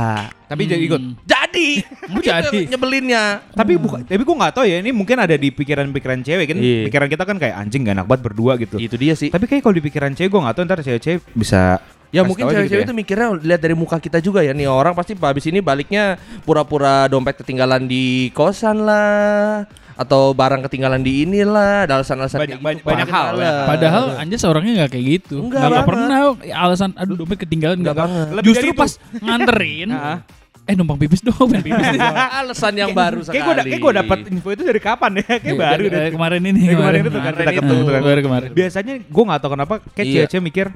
tapi 0.47 0.61
jadi 0.63 0.79
ikut 0.81 1.01
Hmm. 1.01 1.13
Jadi. 1.21 1.67
Oh, 2.07 2.17
Gitu 2.17 2.31
jadi. 2.31 2.59
Nyebelinnya. 2.69 3.23
tapi 3.51 3.75
bukan 3.75 3.99
tapi 4.01 4.21
gue 4.21 4.35
nggak 4.37 4.53
tahu 4.53 4.63
ya 4.63 4.79
ini 4.79 4.91
mungkin 4.91 5.17
ada 5.17 5.33
di 5.33 5.49
pikiran-pikiran 5.49 6.19
cewek 6.21 6.45
kan 6.45 6.57
Iya. 6.57 6.87
pikiran 6.87 7.07
kita 7.09 7.23
kan 7.23 7.35
kayak 7.35 7.55
anjing 7.57 7.83
gak 7.83 7.93
enak 7.93 8.05
banget 8.05 8.21
berdua 8.23 8.53
gitu 8.55 8.75
Itu 8.77 8.95
dia 8.95 9.13
sih. 9.13 9.27
tapi 9.27 9.43
kayak 9.43 9.59
kalau 9.61 9.75
di 9.75 9.83
pikiran 9.83 10.11
cewek 10.11 10.29
gue 10.29 10.39
nggak 10.39 10.53
tahu 10.53 10.63
ntar 10.65 10.79
cewek-cewek 10.79 11.19
bisa 11.33 11.83
Ya 12.09 12.21
kasih 12.21 12.29
mungkin 12.29 12.43
cewek-cewek 12.47 12.71
gitu 12.79 12.87
itu 12.87 12.93
mikirnya 12.95 13.27
lihat 13.35 13.59
dari 13.59 13.73
muka 13.73 13.97
kita 13.97 14.17
juga 14.17 14.39
ya 14.39 14.51
nih 14.51 14.65
orang 14.65 14.91
pasti 14.91 15.11
habis 15.13 15.43
ini 15.43 15.59
baliknya 15.59 16.15
pura-pura 16.41 17.05
dompet 17.05 17.35
ketinggalan 17.35 17.83
di 17.83 18.05
kosan 18.31 18.81
lah 18.81 19.67
atau 19.93 20.31
barang 20.31 20.61
ketinggalan 20.63 21.01
di 21.01 21.23
inilah 21.23 21.83
ada 21.83 21.99
alasan-alasan 21.99 22.37
Banyak- 22.37 22.49
kayak 22.53 22.63
banyak- 22.63 22.79
gitu, 22.79 22.87
banyak 22.87 23.07
hal, 23.09 23.27
banyak 23.33 23.43
hal. 23.51 23.65
Padahal 23.65 24.03
Anjas 24.15 24.43
orangnya 24.43 24.73
nggak 24.77 24.91
kayak 24.93 25.05
gitu. 25.11 25.35
Enggak 25.41 25.57
Nggak 25.57 25.71
banget. 25.73 25.87
pernah 25.89 26.17
ya, 26.39 26.55
alasan 26.55 26.89
aduh 26.93 27.15
dompet 27.17 27.37
ketinggalan 27.39 27.79
banget. 27.81 28.07
Lebih 28.31 28.45
Justru 28.47 28.69
dari 28.69 28.77
pas 28.77 28.91
nganterin, 29.17 29.89
Heeh. 29.97 30.17
eh 30.63 30.75
numpang 30.75 30.97
pipis 30.97 31.19
dong, 31.19 31.49
pipis 31.49 31.73
alasan 32.39 32.73
yang 32.77 32.93
baru 32.93 33.19
sekali. 33.21 33.35
Kayak 33.35 33.47
gue 33.47 33.63
kayak 33.65 33.81
gue 33.81 33.93
dapat 33.97 34.17
info 34.29 34.47
itu 34.49 34.63
dari 34.63 34.79
kapan 34.79 35.11
ya? 35.17 35.25
Kayak 35.33 35.57
baru 35.57 35.83
deh. 35.87 35.99
Eh, 35.99 36.11
kemarin 36.13 36.41
ini 36.41 36.61
kemarin 36.69 36.99
itu 37.01 37.09
kan 37.09 37.17
Kemarin 37.25 37.35
kita 37.35 37.49
itu. 37.49 37.59
ketemu 37.59 37.83
kan. 37.85 38.01
Baru 38.01 38.21
kemarin. 38.21 38.49
Biasanya 38.53 38.93
gue 39.01 39.23
nggak 39.25 39.39
tahu 39.39 39.51
kenapa 39.51 39.73
kayak 39.91 40.05
Iya. 40.05 40.13
cewek-cewek 40.23 40.45
mikir 40.45 40.67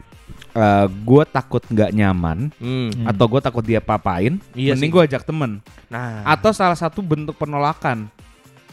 eh 0.52 0.86
gue 0.88 1.24
takut 1.26 1.64
nggak 1.64 1.92
nyaman 1.92 2.52
Hmm. 2.56 2.92
atau 3.06 3.26
gue 3.26 3.40
takut 3.40 3.64
dia 3.64 3.80
papain, 3.80 4.36
Iya 4.52 4.76
mending 4.76 4.92
gue 4.92 5.04
ajak 5.06 5.24
temen. 5.24 5.64
Nah, 5.88 6.24
Atau 6.24 6.52
salah 6.52 6.76
satu 6.76 7.00
bentuk 7.00 7.36
penolakan. 7.36 8.12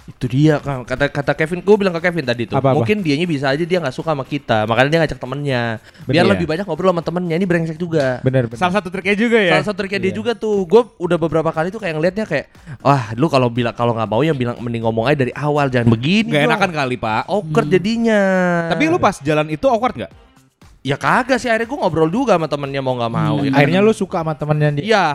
itu 0.08 0.24
dia 0.24 0.56
kan 0.56 0.88
kata 0.88 1.12
kata 1.12 1.36
Kevin, 1.36 1.60
gue 1.60 1.76
bilang 1.76 1.92
ke 1.92 2.00
Kevin 2.00 2.24
tadi 2.24 2.48
tuh. 2.48 2.56
Apa-apa? 2.56 2.80
Mungkin 2.80 3.04
dianya 3.04 3.28
bisa 3.28 3.52
aja 3.52 3.60
dia 3.60 3.76
nggak 3.76 3.92
suka 3.92 4.16
sama 4.16 4.24
kita, 4.24 4.64
makanya 4.64 4.88
dia 4.88 4.98
ngajak 5.04 5.20
temennya. 5.20 5.62
Biar 6.08 6.24
Bener. 6.24 6.32
lebih 6.32 6.46
banyak 6.48 6.64
ngobrol 6.64 6.96
sama 6.96 7.04
temennya. 7.04 7.36
Ini 7.36 7.44
brengsek 7.44 7.76
juga. 7.76 8.16
Bener 8.24 8.48
bener. 8.48 8.56
Salah 8.56 8.72
satu 8.72 8.88
triknya 8.88 9.12
juga 9.12 9.36
ya. 9.36 9.52
Salah 9.52 9.66
satu 9.68 9.76
triknya 9.76 10.00
dia 10.00 10.08
Iya. 10.08 10.16
juga 10.16 10.32
tuh. 10.32 10.64
Gue 10.64 10.80
udah 10.96 11.20
beberapa 11.20 11.52
kali 11.52 11.68
tuh 11.68 11.76
kayak 11.76 11.92
ngelihatnya 11.92 12.24
kayak, 12.24 12.48
wah, 12.80 13.12
lu 13.14 13.28
kalau 13.28 13.52
bilang 13.52 13.76
kalau 13.76 13.92
nggak 13.92 14.08
mau 14.08 14.24
yang 14.24 14.32
bilang 14.32 14.56
mending 14.56 14.80
ngomong 14.80 15.04
aja 15.04 15.18
dari 15.20 15.32
awal, 15.36 15.68
jangan 15.68 15.92
begini. 15.92 16.32
Gak 16.32 16.40
dong." 16.40 16.50
enakan 16.56 16.70
kali 16.72 16.96
pak. 16.96 17.22
Awkward 17.28 17.68
jadinya. 17.68 18.20
Tapi 18.72 18.82
lu 18.88 18.96
pas 18.96 19.20
jalan 19.20 19.44
itu 19.46 19.68
awkward 19.68 19.92
nggak? 19.94 20.12
Ya 20.80 20.94
kagak 20.94 21.36
sih 21.36 21.46
akhirnya 21.46 21.66
gue 21.66 21.78
ngobrol 21.78 22.08
juga 22.08 22.34
sama 22.34 22.46
temennya 22.46 22.80
mau 22.80 22.94
nggak 22.94 23.12
mau. 23.12 23.34
Hmm. 23.36 23.44
ya 23.44 23.50
kan? 23.50 23.58
Akhirnya 23.58 23.80
lu 23.80 23.92
suka 23.92 24.18
sama 24.20 24.32
temennya 24.32 24.70
dia. 24.74 24.84
Iya. 24.84 25.06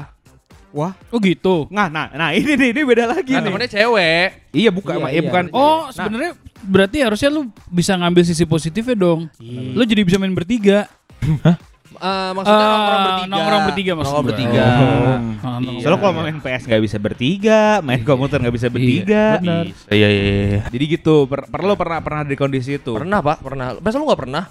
Wah, 0.73 0.89
Oh 1.07 1.21
gitu. 1.21 1.69
nah, 1.69 1.85
nah, 1.85 2.09
nah 2.09 2.33
ini 2.33 2.57
nih, 2.57 2.73
ini 2.73 2.81
beda 2.81 3.05
lagi 3.05 3.29
Kan 3.29 3.41
nih. 3.41 3.45
temennya 3.45 3.69
cewek. 3.69 4.27
Iya 4.51 4.69
bukan, 4.69 4.95
Iya, 4.95 5.05
iya, 5.05 5.13
iya. 5.13 5.21
bukan. 5.21 5.43
Oh, 5.53 5.85
sebenarnya 5.87 6.33
berarti 6.59 6.97
harusnya 6.99 7.29
lu 7.29 7.41
bisa 7.69 7.93
ngambil 7.93 8.25
sisi 8.25 8.41
positifnya 8.43 8.97
dong. 8.97 9.29
Iya. 9.37 9.69
Lu 9.71 9.83
jadi 9.83 10.01
bisa 10.01 10.17
main 10.17 10.33
bertiga. 10.33 10.89
Eh, 11.93 12.29
maksudnya 12.33 12.57
Eh, 12.57 12.67
nongkrong 12.67 13.03
bertiga. 13.05 13.29
nongkrong 13.29 13.63
bertiga 13.63 13.91
maksud 13.93 14.09
Nongkrong 14.09 14.27
bertiga. 14.27 14.63
Ah, 14.65 14.73
Iya. 14.73 15.17
nongkrong. 15.61 15.61
Soalnya 15.79 15.99
kalau 16.01 16.13
main 16.17 16.37
PS 16.41 16.63
nggak 16.65 16.83
bisa 16.83 16.97
bertiga, 16.97 17.59
main 17.79 18.01
komputer 18.01 18.37
nggak 18.41 18.55
bisa 18.57 18.67
bertiga. 18.67 19.23
Benar. 19.37 19.65
Iya 19.87 20.07
iya 20.09 20.23
iya. 20.49 20.61
Jadi 20.67 20.85
gitu, 20.89 21.29
per 21.29 21.45
perlu 21.47 21.77
pernah 21.77 22.01
pernah 22.01 22.25
di 22.25 22.33
kondisi 22.33 22.75
itu. 22.75 22.91
Pernah 22.91 23.21
pak, 23.21 23.37
pernah. 23.39 23.77
Masa 23.77 24.01
lu 24.01 24.09
nggak 24.09 24.19
pernah? 24.19 24.43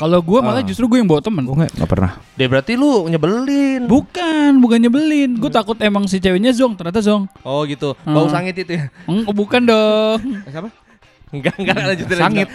Kalau 0.00 0.18
gua 0.18 0.40
malah 0.40 0.64
Ah. 0.64 0.64
justru 0.64 0.88
gue 0.88 0.96
yang 0.96 1.04
bawa 1.04 1.20
temen. 1.20 1.44
Gue 1.44 1.60
nggak 1.60 1.84
pernah. 1.86 2.16
Deh 2.32 2.48
berarti 2.48 2.72
lu 2.72 3.04
nyebelin. 3.04 3.84
Bukan, 3.84 4.56
bukan 4.56 4.80
nyebelin. 4.80 5.36
Gue 5.36 5.50
takut 5.50 5.76
emang 5.78 6.08
si 6.08 6.16
ceweknya 6.16 6.50
zong, 6.50 6.72
ternyata 6.72 6.98
zong. 6.98 7.28
Oh 7.42 7.62
gitu. 7.62 7.92
Bau 8.02 8.24
Hmm. 8.24 8.32
sangit 8.32 8.56
itu 8.56 8.72
ya. 8.72 8.88
Oh, 9.06 9.30
bukan 9.30 9.60
dong. 9.60 10.18
Eh, 10.40 10.48
siapa? 10.48 10.72
Enggak, 11.30 11.54
enggak 11.56 11.74
lanjutin 11.80 12.10
aja. 12.10 12.22
Sangit. 12.22 12.48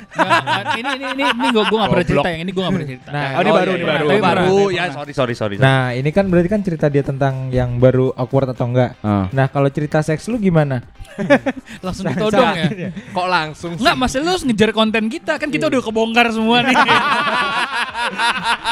Ini 0.75 0.89
ini 0.91 1.05
ini 1.09 1.23
ini 1.25 1.47
gue 1.47 1.63
gue 1.63 1.77
nggak 1.77 1.89
pernah 1.89 2.05
cerita 2.05 2.27
yang 2.27 2.41
ini 2.43 2.51
gue 2.51 2.59
nggak 2.59 2.75
pernah 2.75 2.89
cerita. 2.89 3.07
Nah, 3.07 3.23
Oh, 3.25 3.39
ini 3.39 3.49
baru, 3.49 3.55
iya, 3.65 3.71
ini 3.71 3.79
iya. 3.79 3.87
baru. 3.87 4.05
Tapi 4.05 4.11
Tapi 4.11 4.19
baru. 4.21 4.43
pernah, 4.43 4.75
Ya, 4.75 4.83
sorry, 4.91 5.13
sorry, 5.13 5.33
sorry. 5.33 5.55
Nah, 5.57 5.83
ini 5.91 6.09
kan 6.09 6.25
berarti 6.25 6.49
kan 6.49 6.59
cerita 6.59 6.85
dia 6.85 6.99
tentang 7.01 7.33
yang 7.49 7.77
baru 7.77 8.11
awkward 8.13 8.51
atau 8.51 8.65
enggak. 8.65 8.99
Ah. 8.99 9.31
Nah, 9.31 9.47
kalau 9.47 9.69
cerita 9.69 10.01
seks 10.01 10.27
lu 10.27 10.35
gimana? 10.37 10.83
langsung 11.85 12.03
ditodong 12.05 12.43
ya. 12.51 12.91
Kok 13.09 13.27
langsung? 13.29 13.71
Enggak, 13.75 13.95
Mas 13.95 14.11
lu 14.13 14.27
harus 14.27 14.43
ngejar 14.43 14.71
konten 14.71 15.07
kita 15.07 15.35
kan 15.35 15.47
kita 15.47 15.65
udah 15.65 15.79
kebongkar 15.81 16.27
semua 16.29 16.59
nih. 16.61 16.75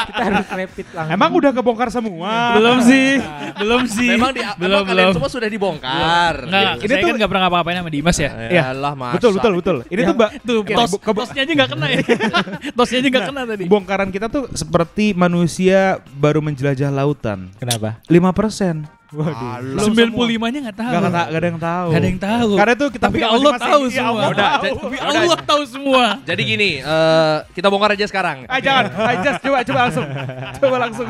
Kita 0.04 0.22
harus 0.22 0.46
repeat 0.48 0.86
langsung. 0.92 1.14
Emang 1.14 1.30
udah 1.32 1.50
kebongkar 1.50 1.88
semua. 1.90 2.32
belum 2.54 2.78
sih, 2.82 3.08
belum 3.56 3.82
sih. 3.86 4.10
Memang 4.10 4.30
di 4.30 4.42
belum 4.54 4.76
emang 4.76 4.84
kalian 4.86 5.06
belum. 5.06 5.16
semua 5.16 5.30
sudah 5.30 5.48
dibongkar. 5.48 6.34
Enggak, 6.44 6.62
Ini 6.76 6.84
saya 6.86 7.00
tuh- 7.00 7.08
kan 7.08 7.14
nggak 7.16 7.30
pernah 7.30 7.42
ngapa-ngapain 7.42 7.76
sama 7.80 7.90
Dimas 7.90 8.16
ya. 8.16 8.30
Iya. 8.44 8.62
Yalah, 8.70 8.92
masa. 8.94 9.14
Betul, 9.16 9.30
betul, 9.34 9.52
betul. 9.56 9.76
Ini 9.94 10.02
tuh 10.04 10.16
Mbak 10.18 10.30
Tuh, 10.42 10.60
kayak 10.66 10.78
tos, 10.82 10.92
tosnya 10.98 11.40
aja 11.46 11.52
nggak 11.54 11.70
kena 11.70 11.86
ya. 11.86 11.98
tosnya 12.78 12.98
aja 12.98 13.08
nggak 13.08 13.26
kena 13.30 13.42
tadi. 13.46 13.64
bongkaran 13.70 14.10
kita 14.10 14.26
tuh 14.26 14.50
seperti 14.52 15.14
manusia 15.14 16.02
baru 16.18 16.42
menjelajah 16.42 16.90
lautan. 16.90 17.54
Kenapa? 17.56 18.02
5%. 18.10 19.04
Waduh. 19.14 19.78
Sembilan 19.78 20.10
puluh 20.10 20.28
limanya 20.34 20.58
nggak 20.68 20.78
tahu. 20.82 20.90
Gak, 20.90 21.00
gak, 21.06 21.26
gak 21.30 21.38
ada 21.38 21.46
yang 21.46 21.60
tahu. 21.62 21.86
Nggak 21.86 22.02
ada 22.02 22.08
yang 22.10 22.20
tahu. 22.20 22.50
Karena 22.58 22.72
itu 22.74 22.86
kita 22.90 23.04
Tapi 23.06 23.18
Allah 23.22 23.52
tahu 23.54 23.82
Iya, 23.86 23.94
semua. 23.94 24.10
Allah 24.10 24.26
Udah, 24.34 24.50
tahu. 24.50 24.74
Tapi 24.74 24.96
Allah 24.98 25.38
tahu 25.46 25.62
semua. 25.70 26.04
Jadi 26.26 26.42
gini, 26.42 26.70
eh, 26.82 27.36
kita 27.54 27.66
bongkar 27.70 27.94
aja 27.94 28.06
sekarang. 28.10 28.36
Ah 28.50 28.58
jangan, 28.58 28.84
ah, 29.06 29.14
just 29.22 29.38
coba 29.38 29.58
coba 29.62 29.78
langsung. 29.86 30.06
Coba 30.58 30.76
langsung. 30.88 31.08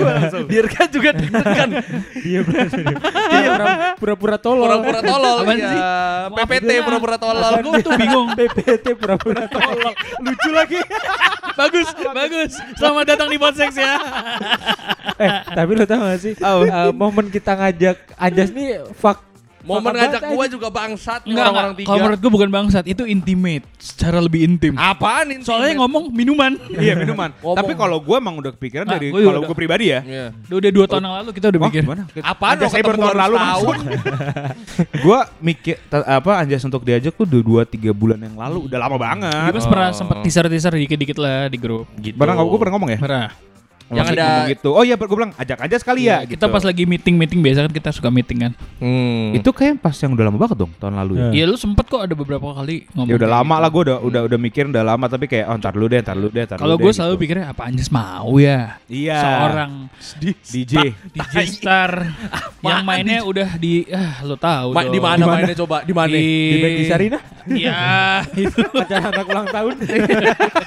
Coba 0.00 0.12
langsung. 0.18 0.44
Dirga 0.46 0.82
juga 0.88 1.10
deg-degan. 1.12 1.70
Iya 2.20 2.40
pura- 2.44 3.76
pura-pura 3.96 4.36
tolol. 4.36 4.66
Pura-pura 4.66 5.00
tolol. 5.02 5.36
Iya. 5.46 5.68
sih? 5.68 5.80
PPT 6.32 6.70
pura-pura 6.82 7.16
tolol. 7.16 7.52
Gue 7.60 7.76
tuh 7.80 7.92
bingung. 7.94 8.28
PPT 8.38 8.86
pura-pura 8.94 9.44
tolol. 9.46 9.92
Lucu 10.18 10.50
lagi. 10.50 10.80
bagus, 11.52 11.88
bagus. 11.94 12.52
Selamat 12.74 13.04
datang 13.06 13.28
di 13.28 13.36
Podsex 13.36 13.70
ya. 13.74 13.94
eh, 15.16 15.32
tapi 15.46 15.70
lo 15.72 15.84
tau 15.84 16.00
gak 16.02 16.18
sih? 16.18 16.34
eh, 16.64 16.90
momen 16.90 17.28
kita 17.28 17.52
ngajak 17.54 17.96
Anjas 18.16 18.50
nih 18.50 18.80
fuck 18.94 19.29
Momen 19.60 19.92
ngajak 19.92 20.22
gua 20.26 20.40
aja. 20.40 20.50
juga 20.50 20.68
bangsat 20.68 21.20
nih 21.20 21.30
Enggak, 21.30 21.44
orang-orang 21.46 21.74
tiga. 21.74 21.86
Kalau 21.86 21.98
menurut 22.00 22.18
gue 22.18 22.32
bukan 22.32 22.48
bangsat, 22.50 22.84
itu 22.84 23.02
intimate, 23.04 23.64
secara 23.76 24.18
lebih 24.18 24.40
intim. 24.42 24.72
Apaan 24.74 25.26
ini? 25.30 25.42
Soalnya 25.42 25.76
ngomong 25.78 26.08
minuman. 26.10 26.52
Iya 26.80 26.94
minuman. 26.94 27.30
Ngomong. 27.36 27.56
Tapi 27.56 27.72
kalau 27.74 27.98
gue 27.98 28.16
emang 28.16 28.34
udah 28.36 28.52
kepikiran 28.52 28.84
Nah, 28.84 28.96
dari 28.96 29.12
gua 29.12 29.20
kalau 29.20 29.40
udah. 29.40 29.48
gue 29.48 29.56
pribadi 29.56 29.84
ya. 29.88 30.00
Iya. 30.00 30.26
Udah, 30.48 30.70
dua 30.70 30.86
tahun 30.86 31.02
yang 31.02 31.16
lalu 31.20 31.30
kita 31.32 31.46
udah 31.48 31.60
Wah, 31.60 31.68
mikir. 31.68 31.82
gimana? 31.84 32.02
Apaan 32.20 32.56
lo 32.56 32.66
ketemu 32.66 33.00
tahun 33.00 33.18
lalu 33.18 33.34
masuk. 33.36 33.74
gue 34.96 35.18
mikir 35.50 35.74
apa 35.92 36.30
Anjas 36.36 36.62
untuk 36.62 36.82
diajak 36.82 37.12
tuh 37.12 37.24
udah 37.24 37.40
dua 37.42 37.62
tiga 37.64 37.90
bulan 37.90 38.16
yang 38.16 38.34
lalu 38.34 38.64
udah 38.64 38.78
lama 38.78 38.96
banget. 38.96 39.44
Dimas 39.46 39.66
pernah 39.66 39.88
sempet 39.92 40.16
teaser-teaser 40.24 40.72
dikit-dikit 40.74 41.18
lah 41.18 41.46
di 41.46 41.58
grup. 41.58 41.84
Gitu. 41.94 42.16
Pernah 42.16 42.34
gue 42.34 42.58
pernah 42.58 42.72
ngomong 42.74 42.90
ya? 42.90 42.98
Pernah. 42.98 43.28
Yang 43.90 44.06
ada- 44.14 44.46
gitu. 44.46 44.70
Oh 44.70 44.82
iya 44.82 44.94
gue 44.94 45.06
bilang 45.10 45.34
ajak 45.34 45.58
aja 45.60 45.76
sekali 45.76 46.06
ya. 46.06 46.22
Kita 46.22 46.46
gitu. 46.46 46.54
pas 46.54 46.62
lagi 46.62 46.86
meeting-meeting 46.86 47.40
biasa 47.42 47.58
kan 47.66 47.72
kita 47.74 47.90
suka 47.90 48.08
meeting 48.08 48.38
kan. 48.46 48.52
Hmm. 48.78 49.34
itu 49.34 49.50
kayak 49.50 49.78
pas 49.78 49.92
yang 49.92 50.14
udah 50.14 50.24
lama 50.30 50.38
banget 50.38 50.56
dong 50.56 50.72
tahun 50.78 50.94
lalu 50.96 51.12
ya. 51.12 51.20
Iya. 51.20 51.30
Iya 51.34 51.44
lu 51.46 51.56
sempet 51.56 51.84
kok 51.84 52.00
ada 52.00 52.14
beberapa 52.14 52.46
kali 52.54 52.86
ngomong. 52.94 53.10
Ya 53.10 53.14
udah 53.18 53.30
lama 53.30 53.54
gitu. 53.54 53.62
lah 53.62 53.68
gue 53.68 53.82
udah 53.84 53.98
udah 54.00 54.20
udah 54.30 54.38
mikir 54.38 54.64
udah 54.66 54.84
lama 54.86 55.04
tapi 55.06 55.26
kayak 55.26 55.46
oh 55.46 55.56
ntar 55.58 55.72
dulu 55.74 55.86
deh 55.86 56.00
ntar 56.00 56.14
dulu 56.14 56.30
deh 56.30 56.44
ntar 56.46 56.56
Kalau 56.56 56.76
gue 56.76 56.92
selalu 56.92 57.14
gitu. 57.14 57.22
pikirnya 57.26 57.46
apa 57.50 57.62
Anjas 57.66 57.90
mau 57.90 58.30
ya. 58.38 58.78
Iya. 58.86 59.18
Seorang 59.18 59.72
DJ. 60.46 60.74
DJ 61.10 61.34
star 61.50 61.90
yang 62.66 62.86
mainnya 62.86 63.20
udah 63.22 63.56
di 63.56 63.84
ah 63.90 64.22
lo 64.22 64.36
tahu 64.36 64.70
Ma- 64.70 64.86
dong. 64.86 64.94
di 64.94 65.00
mana 65.00 65.22
mainnya 65.26 65.56
coba? 65.58 65.82
Di 65.82 65.92
mana? 65.92 66.14
Di, 66.14 66.26
Di 66.78 66.84
Sarina? 66.86 67.18
Iya, 67.50 68.20
itu. 68.36 68.62
Acara 68.62 69.10
anak 69.10 69.26
ulang 69.26 69.48
tahun. 69.48 69.74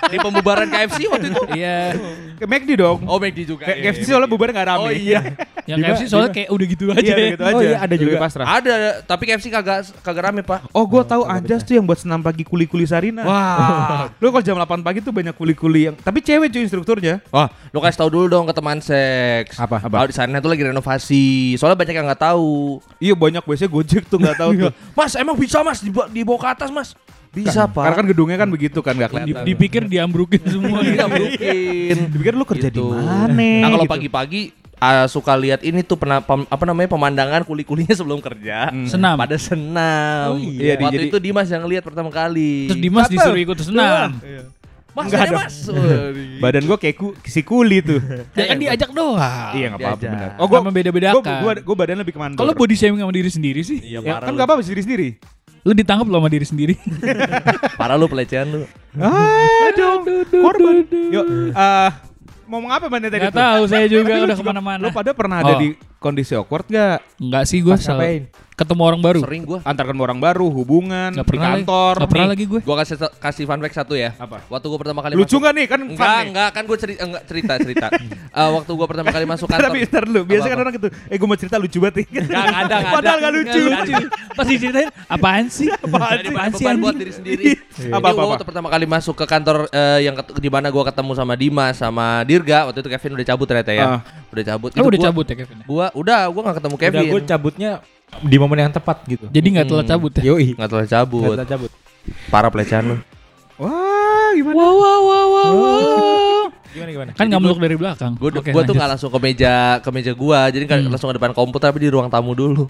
Di 0.10 0.18
pembubaran 0.20 0.68
KFC 0.68 1.06
waktu 1.08 1.32
itu. 1.32 1.42
Iya. 1.54 1.96
Ke 2.36 2.44
McD 2.44 2.76
dong. 2.76 3.06
Oh, 3.14 3.20
McD 3.22 3.40
juga. 3.46 3.70
Kayak 3.70 3.78
iya, 3.78 3.86
KFC 3.94 4.02
iya. 4.02 4.10
soalnya 4.10 4.30
bubarnya 4.30 4.54
gak 4.58 4.68
rame. 4.74 4.82
Oh 4.82 4.92
iya. 4.92 5.22
Yang 5.70 5.78
KFC 5.80 6.04
soalnya 6.10 6.32
kayak 6.34 6.50
udah 6.52 6.66
gitu 6.68 6.86
aja. 6.92 7.00
Iya 7.00 7.14
udah 7.14 7.24
ya. 7.24 7.32
gitu 7.32 7.44
aja. 7.46 7.56
Oh 7.56 7.62
iya, 7.62 7.78
ada 7.80 7.96
juga. 7.96 8.16
pasrah. 8.20 8.46
Ada, 8.50 8.76
tapi 9.06 9.24
KFC 9.30 9.48
kagak 9.48 9.80
kagak 10.02 10.24
rame, 10.26 10.42
Pak. 10.44 10.60
Oh 10.76 10.84
gue 10.84 11.04
tahu 11.08 11.24
Anjas 11.24 11.62
tuh 11.64 11.78
yang 11.78 11.86
buat 11.88 12.00
senam 12.02 12.20
pagi 12.20 12.44
kuli-kuli 12.44 12.84
Sarina. 12.84 13.24
Wah. 13.24 14.12
Lu 14.22 14.34
kalau 14.34 14.44
jam 14.44 14.58
8 14.60 14.84
pagi 14.84 15.00
tuh 15.00 15.16
banyak 15.16 15.32
kuli-kuli 15.38 15.92
yang 15.92 15.96
tapi 15.96 16.20
cewek 16.20 16.52
cuy 16.52 16.64
instrukturnya. 16.68 17.24
Wah, 17.32 17.48
lu 17.72 17.80
kasih 17.80 18.00
tahu 18.04 18.10
dulu 18.12 18.26
dong 18.28 18.46
ke 18.50 18.54
teman 18.56 18.80
seks. 18.84 19.56
Apa? 19.56 19.80
Kalau 19.84 20.08
di 20.10 20.16
sana 20.16 20.40
tuh 20.44 20.52
lagi 20.52 20.64
renovasi. 20.68 21.56
Soalnya 21.56 21.78
banyak 21.80 21.96
yang 21.96 22.08
nggak 22.10 22.24
tahu. 22.24 22.80
Iya 23.00 23.14
banyak 23.16 23.44
biasanya 23.44 23.72
Gojek 23.72 24.04
tuh 24.12 24.20
nggak 24.20 24.38
tahu 24.40 24.52
tuh. 24.68 24.72
Mas, 24.96 25.14
emang 25.16 25.36
bisa 25.40 25.64
Mas 25.64 25.80
dibawa, 25.80 26.06
dibawa 26.12 26.40
ke 26.40 26.48
atas, 26.60 26.70
Mas? 26.72 26.90
Bisa, 27.34 27.66
Pak. 27.66 27.82
Karena 27.82 27.98
kan 27.98 28.08
gedungnya 28.08 28.38
kan 28.38 28.46
begitu 28.48 28.80
kan 28.80 28.94
nggak 28.94 29.10
Di- 29.10 29.16
kelihatan. 29.18 29.44
dipikir 29.44 29.82
diambrukin 29.84 30.42
semua. 30.54 30.80
Iya, 30.80 31.06
mungkin. 31.06 31.96
Dipikir 32.08 32.34
lu 32.34 32.46
kerja 32.46 32.68
di 32.68 32.78
Gitu. 32.78 32.86
mana? 32.88 33.34
Nah, 33.34 33.70
kalau 33.72 33.84
gitu. 33.84 33.94
pagi-pagi 33.94 34.42
ah, 34.76 35.06
suka 35.06 35.34
lihat 35.34 35.62
ini 35.62 35.82
tuh 35.82 35.96
pena, 35.96 36.20
pem- 36.20 36.46
apa 36.46 36.64
namanya 36.64 36.88
pemandangan 36.88 37.42
kuli-kulinya 37.42 37.96
sebelum 37.96 38.20
kerja. 38.20 38.70
Hmm. 38.70 38.86
Senam. 38.86 39.16
Pada 39.16 39.34
senam. 39.36 40.28
Oh, 40.30 40.38
iya. 40.38 40.72
Iya, 40.72 40.74
Waktu 40.80 40.94
jadi- 40.96 41.10
itu 41.10 41.18
Dimas 41.20 41.48
yang 41.48 41.66
lihat 41.66 41.82
pertama 41.82 42.08
kali. 42.08 42.70
Terus 42.70 42.80
Dimas 42.80 43.04
Gatel. 43.04 43.14
disuruh 43.18 43.40
ikut 43.42 43.58
senam. 43.60 44.10
Mas, 44.94 45.10
Enggak 45.10 45.20
ada 45.20 45.32
dong. 45.32 45.42
Mas. 45.42 45.56
Waduh. 45.74 46.38
Badan 46.38 46.64
gue 46.64 46.78
kayak 46.78 46.96
ku, 46.96 47.08
si 47.26 47.42
kuli 47.42 47.82
tuh. 47.82 47.98
Ya 48.38 48.46
kan 48.46 48.58
diajak 48.58 48.94
doang. 48.94 49.52
iya 49.52 49.74
nggak 49.74 49.82
apa-apa 49.82 50.06
benar. 50.06 50.30
Oh, 50.38 50.46
Sama 50.48 50.70
beda-bedakan. 50.70 51.18
Gue 51.18 51.34
gua, 51.42 51.54
gua 51.66 51.76
badan 51.76 51.98
lebih 51.98 52.14
kemandor. 52.14 52.38
Kalau 52.38 52.54
body 52.54 52.76
shaming 52.76 53.02
sama 53.02 53.10
diri 53.10 53.26
sendiri 53.28 53.66
sih, 53.66 53.82
Iya, 53.82 54.00
ya, 54.00 54.22
kan 54.22 54.30
gak 54.32 54.46
apa-apa 54.46 54.62
sendiri 54.62 54.86
sendiri. 54.86 55.10
Lu 55.64 55.72
ditangkap 55.72 56.08
lo 56.08 56.20
sama 56.20 56.30
diri 56.30 56.46
sendiri. 56.46 56.76
Parah 57.80 57.96
lu 57.96 58.12
pelecehan 58.12 58.48
lu. 58.52 58.68
Aduh, 59.00 60.04
korban. 60.28 60.84
Yuk, 60.92 61.26
eh 61.56 61.92
mau 62.44 62.60
ngomong 62.62 62.72
apa 62.76 62.86
tadi 62.92 63.18
Gak 63.18 63.34
tahu 63.34 63.64
saya 63.66 63.86
juga 63.88 64.14
udah 64.28 64.36
ke 64.38 64.46
mana-mana. 64.46 64.80
Lu 64.84 64.92
pada 64.92 65.16
pernah 65.16 65.42
ada 65.42 65.56
Oh. 65.56 65.60
di 65.60 65.74
kondisi 66.04 66.36
awkward 66.36 66.68
gak? 66.68 67.00
Enggak 67.16 67.44
sih 67.48 67.64
gue 67.64 67.72
ngapain? 67.72 68.28
ketemu 68.54 68.82
orang 68.86 69.02
baru. 69.02 69.20
Sering 69.26 69.44
gua. 69.44 69.60
Antar 69.66 69.84
ketemu 69.90 70.04
orang 70.06 70.20
baru, 70.22 70.46
hubungan, 70.54 71.10
Gak 71.12 71.26
di 71.26 71.30
pernah 71.34 71.42
lagi. 71.50 71.56
kantor. 71.66 71.96
Gak 71.98 72.10
pernah 72.10 72.26
Nih, 72.26 72.34
lagi 72.38 72.46
gue. 72.46 72.60
Gua 72.62 72.76
kasih 72.78 72.96
kasih 73.18 73.44
fun 73.50 73.60
fact 73.60 73.76
satu 73.76 73.94
ya. 73.98 74.10
Apa? 74.16 74.38
Waktu 74.46 74.66
gua 74.70 74.80
pertama 74.80 75.00
kali 75.02 75.14
Lucu 75.18 75.26
masuk 75.26 75.40
gak 75.42 75.54
nih? 75.58 75.66
Kan 75.66 75.80
fun 75.82 75.90
Enggak, 75.94 76.14
nih. 76.14 76.28
enggak, 76.30 76.50
kan 76.54 76.64
gue 76.64 76.78
cerita 76.78 77.00
enggak 77.02 77.24
cerita 77.26 77.54
cerita. 77.60 77.88
Eh, 78.34 78.50
waktu 78.50 78.72
gua 78.74 78.88
pertama 78.90 79.10
kali 79.14 79.26
masuk 79.30 79.46
kantor. 79.46 79.70
Tapi 79.70 79.86
ntar 79.86 80.04
dulu, 80.10 80.22
biasa 80.26 80.46
kan 80.50 80.58
orang 80.58 80.74
gitu 80.74 80.90
Eh 81.06 81.18
gue 81.22 81.28
mau 81.30 81.38
cerita 81.38 81.62
lucu 81.62 81.78
banget 81.78 82.02
nih 82.02 82.06
Enggak, 82.18 82.26
enggak 82.26 82.50
ada, 82.50 82.76
enggak 82.82 82.94
Padahal 82.98 83.18
ada. 83.18 83.26
gak 83.26 83.34
lucu. 83.38 83.62
Pas 84.34 84.46
diceritain 84.50 84.90
apaan 85.06 85.46
sih? 85.54 85.68
Apaan 85.86 86.18
sih? 86.18 86.30
Apaan 86.34 86.52
sih 86.58 86.66
buat 86.82 86.96
diri 86.98 87.14
sendiri. 87.14 87.46
Apa, 87.54 87.78
Ini 87.78 87.94
apa, 87.94 88.10
gua 88.10 88.22
apa? 88.26 88.32
waktu 88.34 88.46
pertama 88.46 88.68
kali 88.74 88.86
masuk 88.90 89.16
ke 89.18 89.26
kantor 89.30 89.58
eh, 89.70 90.00
yang 90.06 90.16
di 90.18 90.50
mana 90.50 90.68
gua 90.74 90.84
ketemu 90.90 91.12
sama 91.14 91.34
Dimas 91.38 91.76
sama 91.78 92.26
Dirga, 92.26 92.66
waktu 92.66 92.82
itu 92.82 92.90
Kevin 92.90 93.12
udah 93.22 93.28
cabut 93.30 93.46
ternyata 93.46 93.72
ya. 93.74 93.86
Ah. 94.34 94.36
Udah 94.36 94.46
cabut. 94.50 94.70
Oh 94.70 94.76
Itu 94.76 94.82
udah 94.84 94.98
gua- 94.98 95.08
cabut 95.08 95.26
ya 95.26 95.36
Kevin? 95.36 95.58
Gua 95.64 95.86
udah, 95.94 96.20
gua 96.28 96.42
gak 96.44 96.56
ketemu 96.58 96.76
Kevin. 96.76 96.98
Udah 96.98 97.06
gue 97.06 97.22
cabutnya 97.24 97.72
di 98.20 98.36
momen 98.36 98.58
yang 98.60 98.72
tepat 98.72 98.98
gitu. 99.06 99.26
Jadi 99.28 99.48
nggak 99.50 99.66
telat 99.68 99.84
Hmm. 99.84 99.94
cabut 99.94 100.12
ya? 100.14 100.24
Yoi. 100.24 100.48
Nggak 100.54 100.70
telah 100.70 100.88
cabut. 100.88 101.32
Kita 101.32 101.46
cabut. 101.48 101.72
Parah 102.28 102.50
pelecehan 102.50 102.84
lu. 102.84 102.98
Wah 103.56 104.30
gimana? 104.34 104.56
Wow 104.56 104.74
wow 104.74 105.00
wow 105.00 105.28
wow. 105.30 105.52
wow. 105.54 106.44
Gimana 106.68 106.90
gimana? 106.92 107.12
Kan 107.14 107.26
nggak 107.28 107.38
meluk 107.40 107.60
dari 107.60 107.76
belakang. 107.76 108.12
Gua, 108.18 108.30
Oke, 108.34 108.50
gua 108.50 108.62
tuh 108.62 108.74
nggak 108.74 108.90
langsung 108.92 109.10
ke 109.10 109.20
meja 109.20 109.54
ke 109.78 109.90
meja 109.90 110.12
gua, 110.12 110.50
jadi 110.50 110.66
kan 110.66 110.78
Hmm. 110.80 110.90
langsung 110.90 111.08
ke 111.08 111.16
depan 111.16 111.32
komputer 111.32 111.70
tapi 111.70 111.80
di 111.80 111.90
ruang 111.90 112.10
tamu 112.10 112.34
dulu. 112.34 112.66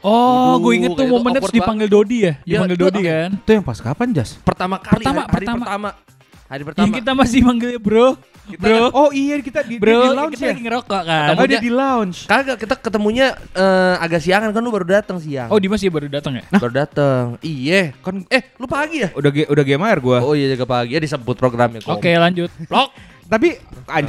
Oh, 0.00 0.56
gue 0.58 0.72
inget 0.74 0.90
tuh 0.90 0.96
kayak 0.96 1.06
itu 1.06 1.14
momennya 1.14 1.40
terus 1.44 1.52
dipanggil 1.52 1.84
Dodi 1.86 2.18
ya? 2.22 2.32
Iya, 2.40 2.56
Dipanggil 2.56 2.78
Dodi 2.80 3.00
kan? 3.04 3.30
Itu 3.36 3.50
yang 3.52 3.60
pas 3.60 3.78
kapan 3.78 4.08
Jas? 4.10 4.40
Pertama 4.40 4.80
kali 4.80 5.04
Pertama, 5.04 5.20
hari, 5.20 5.28
hari 5.28 5.44
pertama. 5.44 5.60
pertama. 5.60 5.88
Hari 6.50 6.60
Yang 6.60 6.68
pertama. 6.68 6.94
kita 6.98 7.12
masih 7.14 7.40
manggilnya 7.40 7.78
bro. 7.78 8.18
Bro. 8.50 8.90
Oh 8.90 9.14
iya 9.14 9.38
kita 9.38 9.62
di, 9.62 9.78
Bro, 9.78 9.94
di 9.94 10.10
lounge 10.10 10.34
kita 10.34 10.42
ya? 10.42 10.50
lagi 10.50 10.62
ngerokok 10.66 11.02
kan. 11.04 11.26
Oh 11.32 11.46
dia 11.46 11.62
di 11.62 11.70
lounge 11.70 12.26
Kagak, 12.26 12.58
kita 12.58 12.74
ketemunya 12.76 13.26
eh, 13.54 13.94
agak 13.96 14.18
siangan 14.18 14.50
kan 14.50 14.58
lu 14.58 14.68
baru 14.68 14.82
datang 14.92 15.22
siang. 15.22 15.46
Oh 15.46 15.56
Dimas 15.56 15.78
ya 15.78 15.86
baru 15.88 16.10
datang 16.10 16.34
ya? 16.34 16.42
baru 16.52 16.74
datang. 16.76 17.38
Iya. 17.38 17.94
Kan 17.96 18.26
Eh, 18.26 18.50
lu 18.58 18.66
pagi 18.66 19.00
ya? 19.00 19.14
udah 19.14 19.30
G- 19.30 19.46
udah 19.46 19.62
GMR 19.62 19.98
gue 20.00 20.18
Oh 20.18 20.34
iya 20.34 20.50
jaga 20.50 20.66
pagi. 20.66 20.90
Ya 20.90 20.98
disebut 20.98 21.38
programnya. 21.38 21.78
Oke 21.86 22.10
lanjut. 22.10 22.50
Blok. 22.66 22.90
Tapi 23.24 23.54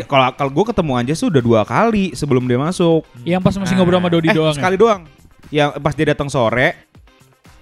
kalau 0.04 0.34
kalau 0.34 0.50
gue 0.52 0.66
ketemu 0.68 0.92
Anjas 0.98 1.22
tuh 1.22 1.30
udah 1.30 1.44
dua 1.44 1.62
kali 1.62 2.10
sebelum 2.12 2.42
dia 2.42 2.58
masuk 2.58 3.06
Yang 3.22 3.42
pas 3.44 3.54
masih 3.56 3.78
ngobrol 3.78 4.02
sama 4.02 4.10
Dodi 4.10 4.26
eh, 4.26 4.34
doang 4.34 4.50
ya? 4.50 4.58
sekali 4.58 4.76
doang 4.76 5.06
Yang 5.54 5.70
pas 5.78 5.94
dia 5.94 6.08
datang 6.10 6.26
sore 6.26 6.90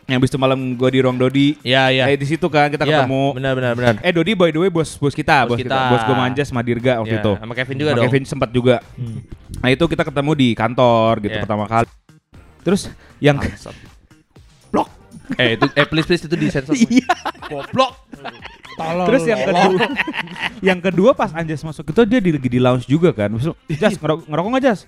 Yang 0.09 0.17
habis 0.17 0.29
itu 0.29 0.39
malam 0.39 0.59
gue 0.73 0.89
di 0.89 0.99
ruang 0.99 1.15
Dodi 1.15 1.53
Iya, 1.61 1.83
iya. 1.89 2.03
Eh 2.07 2.17
di 2.17 2.25
situ 2.25 2.41
kan 2.45 2.67
kita 2.67 2.81
Iya, 2.81 3.05
ketemu 3.05 3.37
Benar 3.37 3.53
benar 3.53 3.71
benar. 3.73 3.93
Eh 4.01 4.09
Dodi 4.09 4.33
by 4.33 4.49
the 4.49 4.59
way 4.59 4.67
bos 4.67 4.97
bos 4.97 5.13
kita, 5.13 5.45
Bos 5.45 5.53
bos, 5.53 5.59
kita. 5.59 5.69
kita. 5.69 5.79
bos 5.87 6.01
gue 6.03 6.15
manja 6.17 6.43
sama 6.43 6.61
Dirga 6.61 6.97
waktu 6.97 7.13
Iya, 7.13 7.21
itu. 7.21 7.33
sama 7.37 7.53
Kevin 7.53 7.75
juga 7.77 7.87
Sama 7.87 7.95
dong. 7.95 8.05
Kevin 8.05 8.23
sempat 8.25 8.49
juga. 8.49 8.75
Hmm. 8.93 9.19
Nah 9.55 9.69
itu 9.69 9.83
kita 9.85 10.03
ketemu 10.03 10.31
di 10.33 10.47
kantor 10.51 11.13
gitu 11.21 11.31
Iya. 11.31 11.43
pertama 11.45 11.65
kali. 11.65 11.87
Terus 12.59 12.81
yang. 13.19 13.37
Blok. 14.67 14.87
Eh 15.35 15.53
itu 15.53 15.65
eh 15.69 15.85
please 15.85 16.03
please 16.03 16.23
itu 16.23 16.35
disensor. 16.35 16.73
Iya. 16.89 17.05
Goblok. 17.45 17.93
Tolol. 18.75 19.05
Terus 19.05 19.23
yang 19.25 19.41
kedua, 19.41 19.81
yang 20.61 20.79
kedua 20.79 21.11
pas 21.11 21.29
Anjas 21.31 21.59
masuk 21.61 21.83
itu 21.85 22.01
dia 22.03 22.17
di, 22.17 22.31
lagi 22.31 22.47
di 22.47 22.57
lounge 22.57 22.85
juga 22.85 23.11
kan. 23.11 23.29
Jas 23.69 23.93
ngerok- 24.01 24.25
ngerokok 24.25 24.49
nggak 24.49 24.63
Jas? 24.63 24.79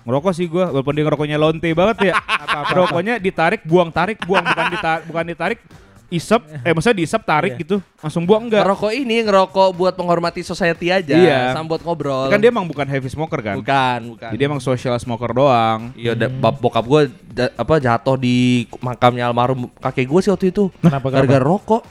Ngerokok 0.00 0.32
sih 0.32 0.46
gua, 0.46 0.68
walaupun 0.68 0.92
dia 0.92 1.04
ngerokoknya 1.04 1.36
lonte 1.36 1.68
banget 1.70 2.12
ya. 2.12 2.14
Rokoknya 2.78 3.14
ditarik, 3.16 3.60
buang 3.62 3.88
tarik, 3.88 4.20
buang 4.24 4.42
bukan 4.42 4.66
ditarik, 4.70 5.02
bukan 5.04 5.24
ditarik, 5.26 5.58
isep, 6.10 6.42
eh 6.66 6.74
maksudnya 6.74 6.98
diisep 6.98 7.22
tarik 7.22 7.54
Iya. 7.54 7.62
gitu, 7.62 7.76
langsung 8.02 8.26
buang 8.26 8.50
enggak. 8.50 8.66
Ngerokok 8.66 8.90
ini 8.90 9.22
ngerokok 9.22 9.68
buat 9.72 9.94
menghormati 9.94 10.42
society 10.42 10.90
aja, 10.90 11.14
Iya. 11.14 11.54
sama 11.54 11.70
buat 11.70 11.82
ngobrol. 11.84 12.26
Kan 12.26 12.42
dia 12.42 12.50
emang 12.50 12.66
bukan 12.66 12.82
heavy 12.82 13.06
smoker 13.06 13.38
kan. 13.38 13.54
bukan, 13.54 14.18
bukan. 14.18 14.30
Jadi 14.34 14.42
emang 14.42 14.58
social 14.58 14.98
smoker 14.98 15.30
doang. 15.30 15.94
Iya, 15.94 16.18
bap 16.28 16.58
bokap 16.58 16.82
gue 16.82 17.02
apa 17.54 17.74
jatuh 17.78 18.18
di 18.18 18.66
makamnya 18.80 19.30
almarhum 19.30 19.70
kakek 19.78 20.10
gue 20.10 20.20
sih 20.20 20.30
waktu 20.34 20.50
itu. 20.50 20.66
Kenapa, 20.82 21.06
Gara-gara 21.08 21.40
rokok. 21.40 21.82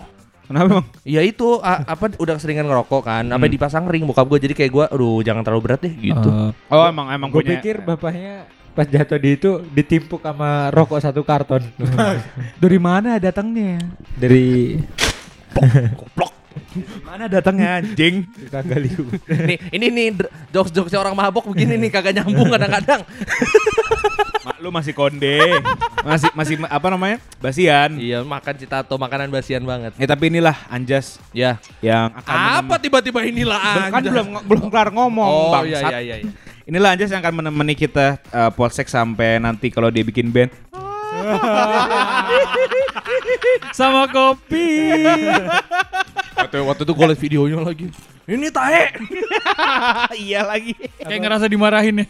Kenapa 0.50 0.66
emang? 0.68 0.86
Iya 1.04 1.22
itu 1.22 1.48
a- 1.60 1.86
apa 1.86 2.10
udah 2.16 2.34
keseringan 2.34 2.66
ngerokok 2.66 3.02
kan, 3.02 3.24
apa 3.24 3.40
Hmm. 3.40 3.54
dipasang 3.54 3.86
ring 3.86 4.02
bokap 4.04 4.26
gue 4.28 4.40
jadi 4.42 4.54
kayak 4.56 4.72
gue, 4.72 4.86
aduh 4.90 5.22
jangan 5.22 5.46
terlalu 5.46 5.62
berat 5.64 5.80
deh 5.80 5.94
gitu. 5.94 6.26
Eh, 6.26 6.52
Oh 6.68 6.84
emang 6.84 7.08
emang 7.08 7.30
Gue 7.30 7.40
punya. 7.40 7.56
pikir 7.56 7.80
bapaknya 7.80 8.50
pas 8.70 8.84
jatuh 8.84 9.16
di 9.16 9.30
itu 9.32 9.52
ditimpuk 9.68 10.20
sama 10.20 10.68
rokok 10.70 10.98
satu 10.98 11.22
karton. 11.22 11.62
Dari 12.64 12.78
mana 12.78 13.16
datangnya? 13.16 13.78
Dari 14.12 14.82
Mana 17.02 17.26
datangnya 17.26 17.78
anjing? 17.78 18.26
kagak 18.48 18.80
liu. 18.80 19.06
nih 19.28 19.58
ini 19.70 19.86
nih 19.88 20.08
jokes-jokesnya 20.50 20.98
orang 20.98 21.14
mabok 21.14 21.46
begini 21.48 21.78
nih 21.78 21.90
kagak 21.90 22.14
nyambung 22.16 22.50
kadang-kadang. 22.54 23.02
Lu 24.60 24.69
masih 24.69 24.91
konde. 24.91 25.38
masih 26.02 26.30
masih 26.32 26.54
apa 26.65 26.88
namanya? 26.88 27.17
Basian. 27.38 27.95
iya 27.99 28.19
makan 28.21 28.54
citato 28.56 28.93
makanan 28.95 29.28
basian 29.28 29.63
banget. 29.63 29.91
Ya 29.95 30.06
tapi 30.06 30.28
inilah 30.28 30.56
Anjas 30.67 31.17
Ya. 31.32 31.58
yang 31.80 32.10
akan 32.13 32.34
Apa 32.63 32.75
tiba-tiba 32.78 33.19
inilah 33.21 33.58
kan 33.89 33.99
Anjas? 33.99 34.12
belum 34.12 34.28
belum 34.47 34.63
kelar 34.67 34.89
ngomong 34.89 35.28
Oh 35.28 35.52
bangsat. 35.52 35.91
iya 35.91 35.99
iya 35.99 36.15
iya. 36.23 36.32
Inilah 36.63 36.93
Anjas 36.93 37.10
yang 37.10 37.19
akan 37.19 37.34
menemani 37.41 37.73
kita 37.73 38.17
uh, 38.30 38.49
polsek 38.49 38.86
sampai 38.86 39.38
nanti 39.38 39.67
kalau 39.67 39.89
dia 39.89 40.04
bikin 40.04 40.30
band. 40.30 40.49
sama 43.75 44.06
kopi. 44.08 44.88
Waktu, 46.36 46.56
waktu 46.63 46.82
itu 46.86 46.91
gue 46.93 47.06
liat 47.06 47.19
videonya 47.19 47.58
lagi. 47.60 47.88
Ini 48.23 48.47
tahe. 48.49 48.84
iya 50.21 50.45
lagi. 50.45 50.73
Kayak 51.02 51.19
ngerasa 51.19 51.45
dimarahin 51.49 52.04
ya. 52.04 52.06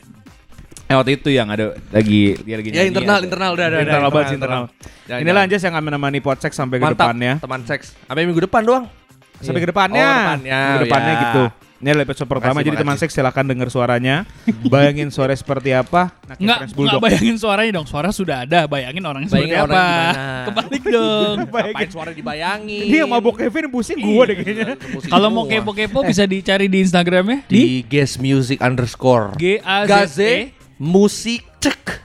Eh 0.89 0.97
waktu 0.97 1.21
itu 1.21 1.29
yang 1.29 1.45
ada 1.45 1.77
lagi 1.93 2.33
dia 2.41 2.57
lagi 2.57 2.73
Ya 2.73 2.81
internal 2.81 3.21
internal 3.21 3.53
udah 3.53 3.65
udah. 3.69 3.79
internal 3.85 4.09
internal. 4.25 4.63
Jangan, 5.05 5.21
Inilah. 5.21 5.41
Anjas 5.45 5.61
yang 5.61 5.73
akan 5.77 5.83
menemani 5.85 6.17
polsek 6.17 6.49
sampai 6.49 6.81
ke 6.81 6.85
Mantap, 6.85 7.13
depannya. 7.13 7.33
teman 7.37 7.61
seks. 7.61 7.93
Sampai 8.09 8.25
minggu 8.25 8.41
depan 8.41 8.65
doang. 8.65 8.85
Sampai 9.37 9.61
ke 9.61 9.69
depannya. 9.69 10.01
Oh, 10.01 10.17
depannya, 10.33 10.59
Ke 10.59 10.79
depannya 10.83 11.13
ya. 11.13 11.21
gitu. 11.23 11.43
Ini 11.79 11.95
adalah 11.95 12.03
episode 12.03 12.27
pertama 12.27 12.51
Makasih, 12.51 12.67
jadi 12.67 12.75
teman 12.75 12.97
seks 12.99 13.13
silakan 13.13 13.45
dengar 13.47 13.69
suaranya. 13.69 14.15
Bayangin 14.67 15.13
suara 15.13 15.31
seperti 15.31 15.71
apa. 15.71 16.11
Nah, 16.27 16.35
Nggak, 16.35 16.59
nggak 16.75 16.99
bayangin 16.99 17.37
suaranya 17.37 17.71
dong. 17.71 17.87
Suara 17.87 18.09
sudah 18.11 18.43
ada, 18.43 18.65
bayangin 18.65 18.99
orangnya 18.99 19.29
seperti 19.29 19.47
Bayangin 19.47 19.63
apa. 19.63 19.71
orangnya 19.71 20.09
gimana. 20.11 20.43
Kebalik 20.49 20.83
dong. 20.83 21.35
Ngapain 21.47 21.87
suara 21.87 22.11
dibayangin? 22.11 22.83
Ini 22.83 22.97
yang 22.99 23.09
mabok 23.09 23.35
Kevin 23.37 23.69
pusing 23.69 23.95
gua 23.95 24.25
deh 24.25 24.35
kayaknya. 24.35 24.75
Kalau 25.13 25.29
mau 25.29 25.45
kepo-kepo 25.45 26.01
bisa 26.03 26.25
dicari 26.25 26.65
di 26.65 26.81
Instagramnya 26.81 27.45
di 27.45 27.55
di 27.55 27.63
Guess 27.85 28.17
Music 28.17 28.57
underscore 28.59 29.37
G 29.37 29.61
A 29.61 29.85
Z 29.85 29.87
E 29.87 29.87
Gaze 29.87 30.31
Musik 30.79 31.43
cek 31.59 31.99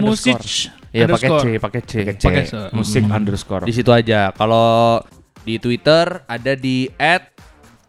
Musik 0.00 0.34
underscore. 0.34 0.82
Ya 0.90 1.04
pakai 1.06 1.28
C, 1.28 1.44
pakai 1.58 1.80
C. 1.82 1.92
Pakai 2.02 2.16
C. 2.18 2.24
C. 2.50 2.54
Musik 2.72 3.02
Hmm. 3.04 3.14
underscore. 3.14 3.64
Di 3.66 3.74
situ 3.74 3.90
aja. 3.90 4.30
Kalau 4.34 5.02
di 5.44 5.60
Twitter 5.60 6.24
ada 6.24 6.52
di 6.56 6.88
at 6.96 7.30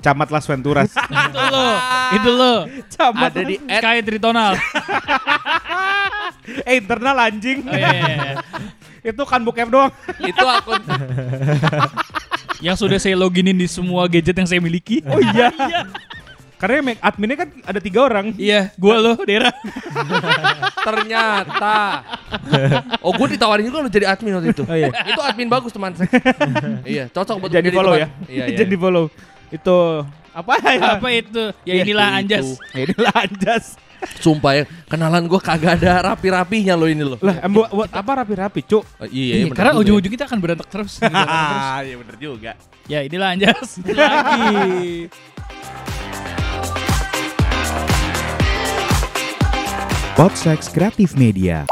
Camat 0.02 0.30
Las 0.30 0.45
Venturas. 0.45 0.91
itu 1.26 1.39
lo, 1.50 1.69
itu 2.13 2.30
lo. 2.30 2.54
Camat. 2.93 3.32
ada 3.34 3.41
di 3.41 3.56
at 3.65 3.82
Sky 3.82 3.98
Tritonal. 4.06 4.54
eh 6.69 6.76
internal 6.78 7.17
anjing. 7.17 7.65
Oh, 7.65 7.74
iya, 7.74 7.89
iya, 7.89 8.06
iya. 8.06 8.34
Itu 9.13 9.21
kan 9.21 9.45
bokep 9.45 9.69
doang. 9.69 9.93
itu 10.17 10.41
akun 10.41 10.82
Yang 12.58 12.76
sudah 12.82 12.98
saya 12.98 13.13
loginin 13.13 13.54
di 13.54 13.69
semua 13.69 14.10
gadget 14.10 14.34
yang 14.34 14.50
saya 14.50 14.58
miliki. 14.58 15.06
Oh 15.06 15.21
iya. 15.21 15.54
Karena 16.56 16.80
make 16.82 17.00
adminnya 17.00 17.38
kan 17.38 17.50
ada 17.62 17.80
tiga 17.80 18.00
orang. 18.02 18.32
Iya, 18.36 18.72
gua 18.76 18.96
lo, 18.98 19.13
Dera. 19.28 19.52
ternyata. 20.82 22.02
Oh, 23.02 23.12
gue 23.12 23.36
ditawarin 23.36 23.65
juga 23.65 23.84
lo 23.84 23.89
jadi 23.89 24.08
admin 24.08 24.39
waktu 24.39 24.50
itu. 24.52 24.63
Oh 24.63 24.72
iya. 24.72 24.89
itu 25.04 25.22
admin 25.22 25.48
bagus 25.48 25.72
teman 25.72 25.91
saya. 25.94 26.10
iya, 26.88 27.04
cocok 27.08 27.36
buat 27.38 27.52
Jadi 27.52 27.70
jadi 27.70 27.76
follow 27.76 27.94
teman. 27.94 28.04
ya. 28.04 28.08
Iya, 28.28 28.44
iya. 28.52 28.58
Jadi 28.58 28.76
follow. 28.76 29.06
Itu 29.48 29.78
apa 30.32 30.54
ya? 30.60 31.00
Apa 31.00 31.08
itu? 31.12 31.44
Ya 31.63 31.74
inilah 31.78 32.08
Itu. 32.10 32.18
Anjas. 32.20 32.48
Ya, 32.72 32.80
Inilah 32.84 33.13
Anjas. 33.15 33.65
Sumpah 34.20 34.52
ya, 34.54 34.63
kenalan 34.86 35.26
gue 35.26 35.39
kagak 35.39 35.82
ada 35.82 36.13
rapi-rapinya 36.13 36.76
lo 36.76 36.86
ini 36.86 37.02
lo. 37.02 37.18
Lah, 37.20 37.41
em, 37.41 37.50
buat, 37.50 37.89
apa 37.89 38.12
rapi-rapi, 38.22 38.62
Cuk? 38.62 38.84
Oh, 39.02 39.08
iya, 39.08 39.10
Iya, 39.10 39.34
iya, 39.34 39.46
bener 39.50 39.56
karena 39.58 39.72
juga 39.72 39.80
ya. 39.80 39.82
ujung-ujung 39.82 40.13
kita 40.13 40.26
akan 40.28 40.38
berantak 40.38 40.68
terus. 40.70 40.94
Berantak 41.00 41.26
terus. 41.26 41.65
iya 41.82 41.96
bener 41.98 42.15
juga. 42.20 42.52
Ya 42.86 43.00
inilah 43.02 43.28
Anjas. 43.34 43.70
Lagi. 43.82 45.10
Podsex 50.15 50.71
Kreatif 50.71 51.17
Media. 51.19 51.65